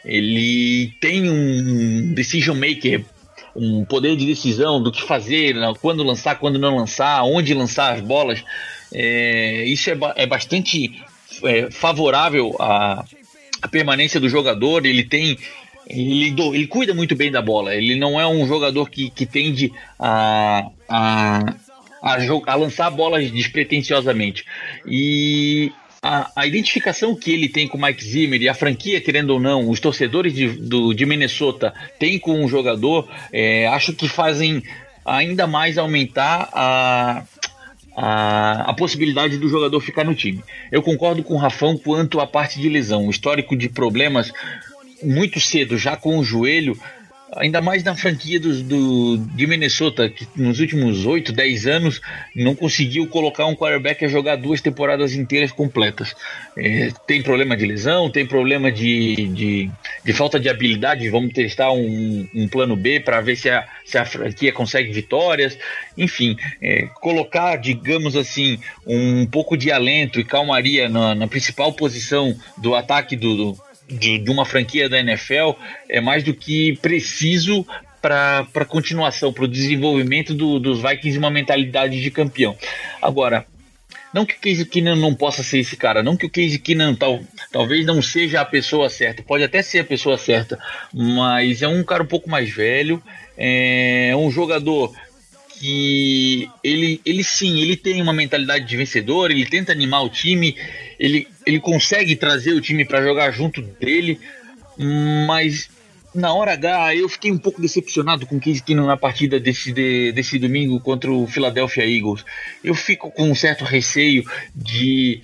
[0.05, 3.03] ele tem um decision maker,
[3.55, 8.01] um poder de decisão do que fazer, quando lançar, quando não lançar, onde lançar as
[8.01, 8.43] bolas.
[8.93, 11.03] É, isso é, é bastante
[11.45, 13.05] é, favorável à,
[13.63, 15.39] à permanência do jogador, ele tem
[15.87, 17.75] ele, ele cuida muito bem da bola.
[17.75, 21.55] Ele não é um jogador que, que tende a, a,
[22.01, 24.45] a, a lançar bolas despretensiosamente.
[24.87, 25.73] E
[26.03, 29.41] a, a, identificação que ele tem com o Mike Zimmer e a franquia, querendo ou
[29.41, 34.63] não, os torcedores de, do, de Minnesota têm com o jogador, é, acho que fazem
[35.05, 37.23] ainda mais aumentar a,
[37.97, 40.43] a, a possibilidade do jogador ficar no time.
[40.73, 43.07] Eu concordo com o Rafão quanto à parte de lesão.
[43.07, 44.33] O histórico de problemas
[45.03, 46.79] muito cedo, já com o joelho,
[47.37, 52.01] ainda mais na franquia do, de Minnesota, que nos últimos 8, 10 anos
[52.35, 56.15] não conseguiu colocar um quarterback a jogar duas temporadas inteiras completas.
[56.57, 59.71] É, tem problema de lesão, tem problema de, de,
[60.05, 61.09] de, falta de habilidade.
[61.09, 65.59] Vamos testar um, um plano B para ver se a, se a franquia consegue vitórias.
[65.97, 72.37] Enfim, é, colocar, digamos assim, um pouco de alento e calmaria na, na principal posição
[72.57, 75.53] do ataque do, do de, de uma franquia da NFL
[75.89, 77.67] é mais do que preciso
[78.01, 82.57] para a continuação, para o desenvolvimento do, dos Vikings uma mentalidade de campeão.
[83.01, 83.45] Agora,
[84.13, 86.95] não que o Case Keenan não possa ser esse cara, não que o Case Keenan
[86.95, 87.21] tal,
[87.53, 90.59] talvez não seja a pessoa certa, pode até ser a pessoa certa,
[90.93, 93.03] mas é um cara um pouco mais velho,
[93.37, 94.93] é um jogador
[95.61, 100.57] que ele, ele sim, ele tem uma mentalidade de vencedor, ele tenta animar o time,
[101.01, 104.21] ele, ele consegue trazer o time para jogar junto dele,
[105.27, 105.71] mas
[106.15, 109.73] na hora H eu fiquei um pouco decepcionado com o Case Keenum na partida desse,
[109.73, 112.23] de, desse domingo contra o Philadelphia Eagles.
[112.63, 114.25] Eu fico com um certo receio
[114.55, 115.23] de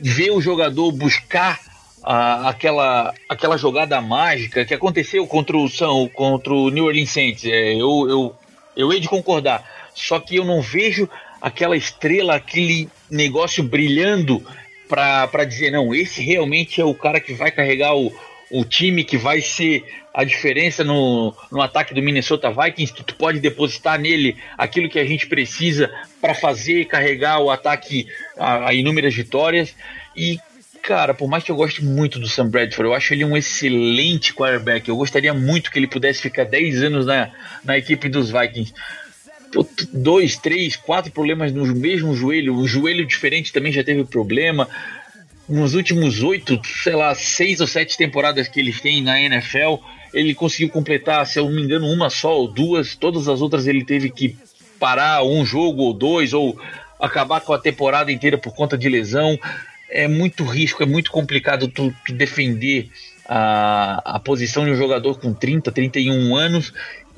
[0.00, 1.60] ver o jogador buscar
[2.02, 7.44] a, aquela, aquela jogada mágica que aconteceu contra o São, contra o New Orleans Saints.
[7.44, 8.36] É, eu, eu
[8.76, 9.64] eu hei de concordar.
[9.94, 11.08] Só que eu não vejo
[11.40, 14.42] aquela estrela, aquele negócio brilhando
[14.90, 18.12] para dizer, não, esse realmente é o cara que vai carregar o,
[18.50, 22.92] o time, que vai ser a diferença no, no ataque do Minnesota Vikings.
[22.92, 25.88] Tu, tu pode depositar nele aquilo que a gente precisa
[26.20, 29.74] para fazer carregar o ataque a, a inúmeras vitórias.
[30.16, 30.40] E
[30.82, 34.34] cara, por mais que eu goste muito do Sam Bradford, eu acho ele um excelente
[34.34, 34.88] quarterback.
[34.88, 37.30] Eu gostaria muito que ele pudesse ficar 10 anos na,
[37.62, 38.72] na equipe dos Vikings.
[39.92, 44.68] Dois, três, quatro problemas no mesmo joelho, o joelho diferente também já teve problema.
[45.48, 49.76] Nos últimos oito, sei lá, seis ou sete temporadas que ele tem na NFL,
[50.14, 52.94] ele conseguiu completar, se eu não me engano, uma só ou duas.
[52.94, 54.36] Todas as outras ele teve que
[54.78, 56.58] parar um jogo ou dois, ou
[57.00, 59.38] acabar com a temporada inteira por conta de lesão
[59.90, 62.88] é muito risco, é muito complicado tu, tu defender
[63.28, 66.72] a, a posição de um jogador com 30, 31 anos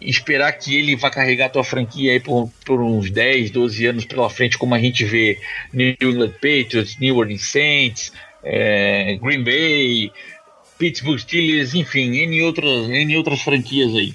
[0.08, 4.04] esperar que ele vá carregar a tua franquia aí por, por uns 10, 12 anos
[4.04, 5.38] pela frente, como a gente vê
[5.72, 10.12] New England Patriots, New Orleans Saints, é, Green Bay,
[10.78, 14.14] Pittsburgh Steelers, enfim, N outras, outras franquias aí.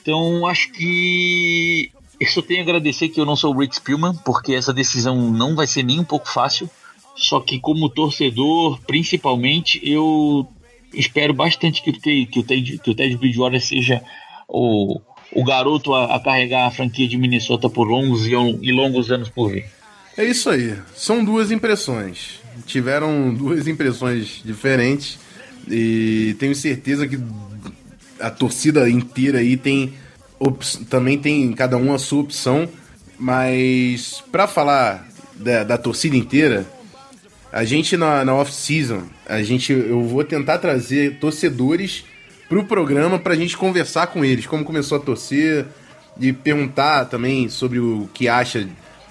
[0.00, 1.90] Então acho que
[2.20, 5.30] eu só tenho a agradecer que eu não sou o Rick Spielman, porque essa decisão
[5.30, 6.70] não vai ser nem um pouco fácil.
[7.16, 10.48] Só que como torcedor, principalmente, eu
[10.92, 14.02] espero bastante que o que o Ted, que o Ted Bridgewater seja
[14.48, 15.00] o,
[15.32, 19.28] o garoto a, a, carregar a franquia de Minnesota por longos e, e longos anos
[19.28, 19.66] por vir.
[20.16, 20.76] É isso aí.
[20.94, 22.40] São duas impressões.
[22.66, 25.18] Tiveram duas impressões diferentes
[25.68, 27.18] e tenho certeza que
[28.20, 29.92] a torcida inteira aí tem
[30.90, 32.68] também tem cada um a sua opção,
[33.18, 36.66] mas para falar da, da, torcida inteira,
[37.50, 42.04] a gente na, na off-season, a gente eu vou tentar trazer torcedores
[42.48, 45.66] para o programa para a gente conversar com eles, como começou a torcer
[46.20, 48.68] e perguntar também sobre o que acha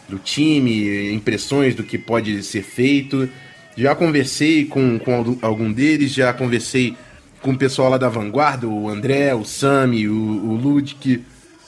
[0.07, 3.29] do time, impressões do que pode ser feito.
[3.75, 6.95] Já conversei com, com algum deles, já conversei
[7.41, 10.83] com o pessoal lá da Vanguarda, o André, o Sami, o, o.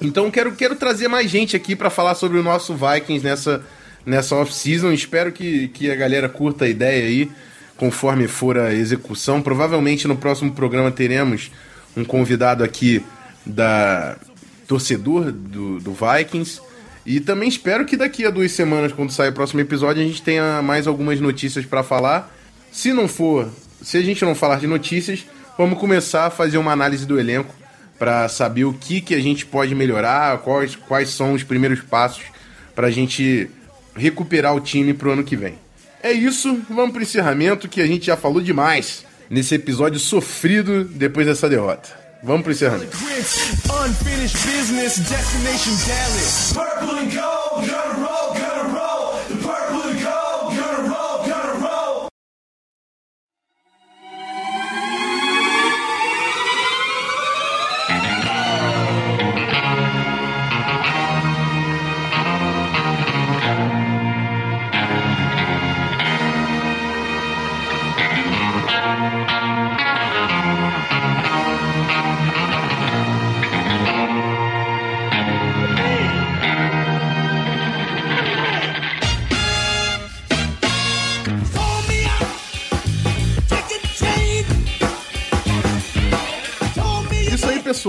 [0.01, 3.63] Então quero, quero trazer mais gente aqui para falar sobre o nosso Vikings nessa,
[4.05, 4.91] nessa off-season.
[4.91, 7.32] Espero que, que a galera curta a ideia aí,
[7.78, 9.41] conforme for a execução.
[9.41, 11.51] Provavelmente no próximo programa teremos
[11.95, 13.03] um convidado aqui
[13.45, 14.17] da
[14.67, 16.61] torcedor do, do Vikings.
[17.05, 20.21] E também espero que daqui a duas semanas, quando sair o próximo episódio, a gente
[20.21, 22.36] tenha mais algumas notícias para falar.
[22.71, 23.49] Se não for,
[23.82, 25.26] se a gente não falar de notícias,
[25.57, 27.53] vamos começar a fazer uma análise do elenco
[27.99, 32.23] para saber o que, que a gente pode melhorar, quais, quais são os primeiros passos
[32.73, 33.49] para a gente
[33.95, 35.64] recuperar o time para o ano que vem.
[36.06, 40.84] É isso, vamos para o encerramento que a gente já falou demais nesse episódio sofrido
[40.84, 41.89] depois dessa derrota.
[42.22, 42.95] Vamos pro encerramento.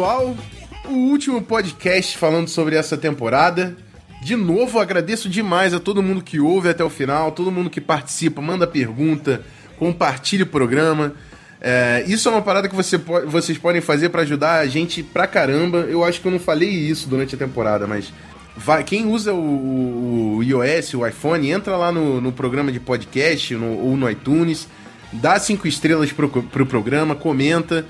[0.07, 0.37] Pessoal,
[0.85, 3.77] o último podcast falando sobre essa temporada.
[4.23, 7.81] De novo, agradeço demais a todo mundo que ouve até o final, todo mundo que
[7.81, 9.43] participa, manda pergunta,
[9.77, 11.13] compartilha o programa.
[11.61, 15.27] É, isso é uma parada que você vocês podem fazer para ajudar a gente pra
[15.27, 15.79] caramba.
[15.79, 18.13] Eu acho que eu não falei isso durante a temporada, mas
[18.57, 23.57] vai, quem usa o, o, iOS, o iPhone, entra lá no, no programa de podcast
[23.57, 24.69] no, ou no iTunes,
[25.13, 27.85] dá cinco estrelas pro, pro programa, comenta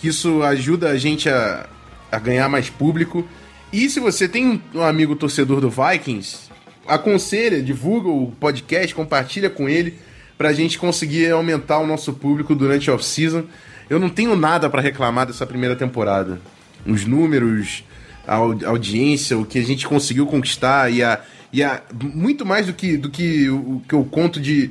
[0.00, 1.68] que isso ajuda a gente a,
[2.10, 3.28] a ganhar mais público.
[3.72, 6.50] E se você tem um amigo torcedor do Vikings,
[6.86, 9.98] aconselha, divulga o podcast, compartilha com ele
[10.38, 13.44] pra gente conseguir aumentar o nosso público durante a off-season.
[13.90, 16.40] Eu não tenho nada para reclamar dessa primeira temporada.
[16.86, 17.84] Os números,
[18.26, 21.20] a audiência, o que a gente conseguiu conquistar e a,
[21.52, 24.70] e a muito mais do que, do que o que eu conto de,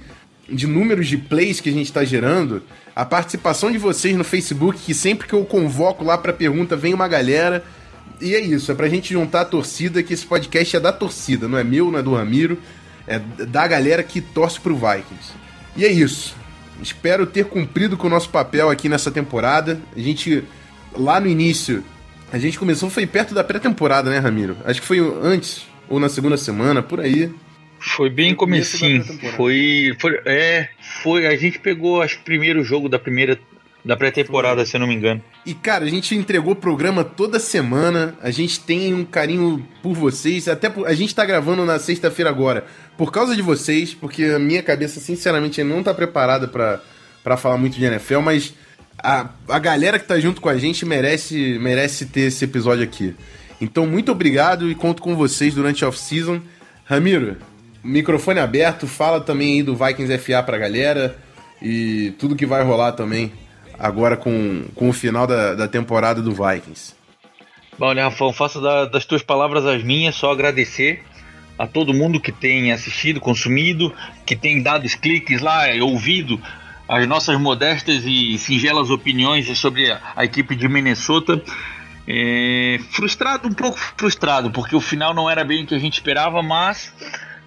[0.49, 2.63] de números de plays que a gente está gerando,
[2.99, 6.93] a participação de vocês no Facebook, que sempre que eu convoco lá para pergunta vem
[6.93, 7.63] uma galera.
[8.19, 11.47] E é isso, é pra gente juntar a torcida, que esse podcast é da torcida,
[11.47, 12.57] não é meu, não é do Ramiro,
[13.07, 15.31] é da galera que torce pro Vikings.
[15.77, 16.35] E é isso.
[16.81, 19.79] Espero ter cumprido com o nosso papel aqui nessa temporada.
[19.95, 20.43] A gente,
[20.93, 21.81] lá no início,
[22.33, 24.57] a gente começou, foi perto da pré-temporada, né, Ramiro?
[24.65, 27.33] Acho que foi antes, ou na segunda semana, por aí.
[27.79, 29.03] Foi bem comecinho.
[29.35, 30.69] Foi, foi, é,
[31.03, 31.27] foi.
[31.27, 33.39] A gente pegou acho primeiro jogo da primeira
[33.83, 35.23] da pré-temporada, se eu não me engano.
[35.45, 38.15] E cara, a gente entregou o programa toda semana.
[38.21, 40.47] A gente tem um carinho por vocês.
[40.47, 42.65] Até por, a gente tá gravando na sexta-feira agora
[42.97, 47.77] por causa de vocês, porque a minha cabeça sinceramente não tá preparada para falar muito
[47.77, 48.53] de NFL, mas
[48.97, 53.15] a, a galera que tá junto com a gente merece merece ter esse episódio aqui.
[53.61, 56.41] Então, muito obrigado e conto com vocês durante a off-season.
[56.85, 57.37] Ramiro,
[57.83, 61.17] microfone aberto, fala também aí do Vikings FA pra galera
[61.61, 63.31] e tudo que vai rolar também
[63.77, 66.93] agora com, com o final da, da temporada do Vikings.
[67.77, 71.01] Bom, né, Rafão, faço da, das tuas palavras as minhas, só agradecer
[71.57, 73.93] a todo mundo que tem assistido, consumido,
[74.25, 76.41] que tem dado os cliques lá, ouvido
[76.87, 81.41] as nossas modestas e singelas opiniões sobre a, a equipe de Minnesota.
[82.07, 85.93] É, frustrado, um pouco frustrado, porque o final não era bem o que a gente
[85.93, 86.91] esperava, mas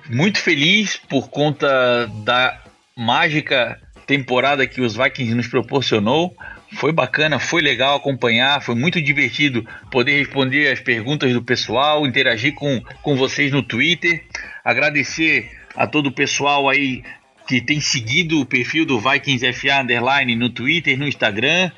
[0.08, 2.58] muito feliz por conta da
[2.96, 6.34] mágica temporada que os Vikings nos proporcionou.
[6.74, 12.54] Foi bacana, foi legal acompanhar, foi muito divertido poder responder as perguntas do pessoal, interagir
[12.54, 14.24] com, com vocês no Twitter.
[14.64, 17.02] Agradecer a todo o pessoal aí
[17.46, 21.70] que tem seguido o perfil do Vikings FA Underline no Twitter, no Instagram.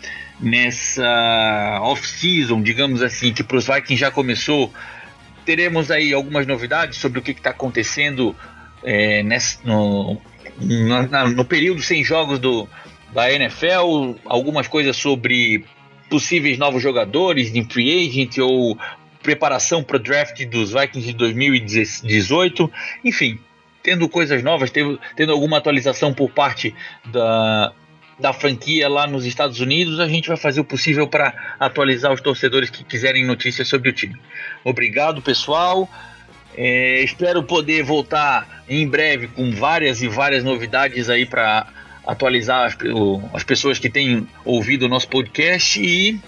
[0.45, 4.73] Nessa off-season, digamos assim, que para os Vikings já começou,
[5.45, 8.37] teremos aí algumas novidades sobre o que está acontecendo
[8.83, 10.21] é, nesse, no,
[10.61, 12.69] no, no período sem jogos do,
[13.13, 15.65] da NFL, algumas coisas sobre
[16.11, 18.79] possíveis novos jogadores em free agent ou
[19.23, 22.71] preparação para o draft dos Vikings de 2018,
[23.03, 23.39] enfim,
[23.83, 26.75] tendo coisas novas, tendo, tendo alguma atualização por parte
[27.07, 27.73] da,
[28.19, 32.21] da franquia lá nos Estados Unidos, a gente vai fazer o possível para atualizar os
[32.21, 34.17] torcedores que quiserem notícias sobre o time.
[34.63, 35.89] Obrigado, pessoal.
[36.57, 41.67] É, espero poder voltar em breve com várias e várias novidades aí para
[42.07, 42.77] atualizar as,
[43.33, 46.21] as pessoas que têm ouvido o nosso podcast e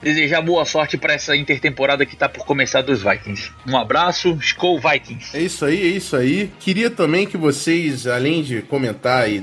[0.00, 3.50] desejar boa sorte para essa intertemporada que está por começar dos Vikings.
[3.66, 5.36] Um abraço, Skol Vikings.
[5.36, 6.50] É isso aí, é isso aí.
[6.60, 9.42] Queria também que vocês, além de comentar e,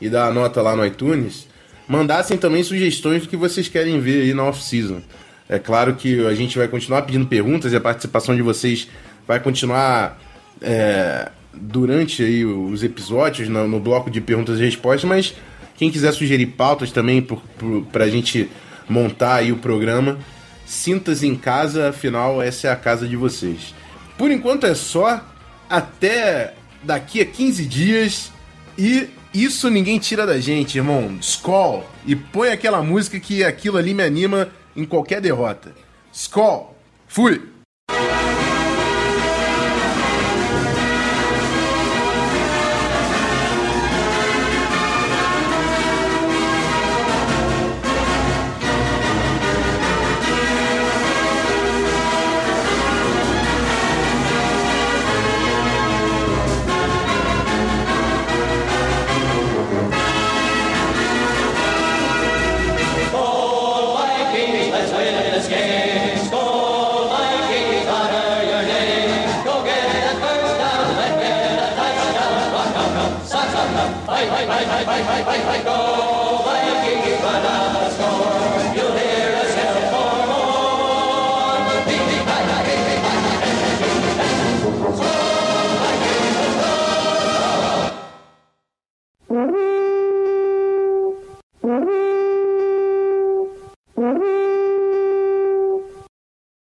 [0.00, 1.48] e dar a nota lá no iTunes,
[1.88, 5.00] mandassem também sugestões do que vocês querem ver aí na off-season.
[5.48, 8.88] É claro que a gente vai continuar pedindo perguntas e a participação de vocês
[9.26, 10.18] vai continuar
[10.60, 15.34] é, durante aí os episódios, no, no, bloco de perguntas e respostas, mas
[15.76, 17.26] quem quiser sugerir pautas também
[17.92, 18.48] para a gente
[18.88, 20.18] montar aí o programa,
[20.66, 23.74] sinta-se em casa, afinal essa é a casa de vocês.
[24.16, 25.24] Por enquanto é só,
[25.68, 28.32] até daqui a 15 dias
[28.78, 31.18] e isso ninguém tira da gente, irmão.
[31.20, 31.84] Skol!
[32.06, 35.74] E põe aquela música que aquilo ali me anima em qualquer derrota.
[36.12, 36.78] Skol!
[37.08, 37.53] Fui!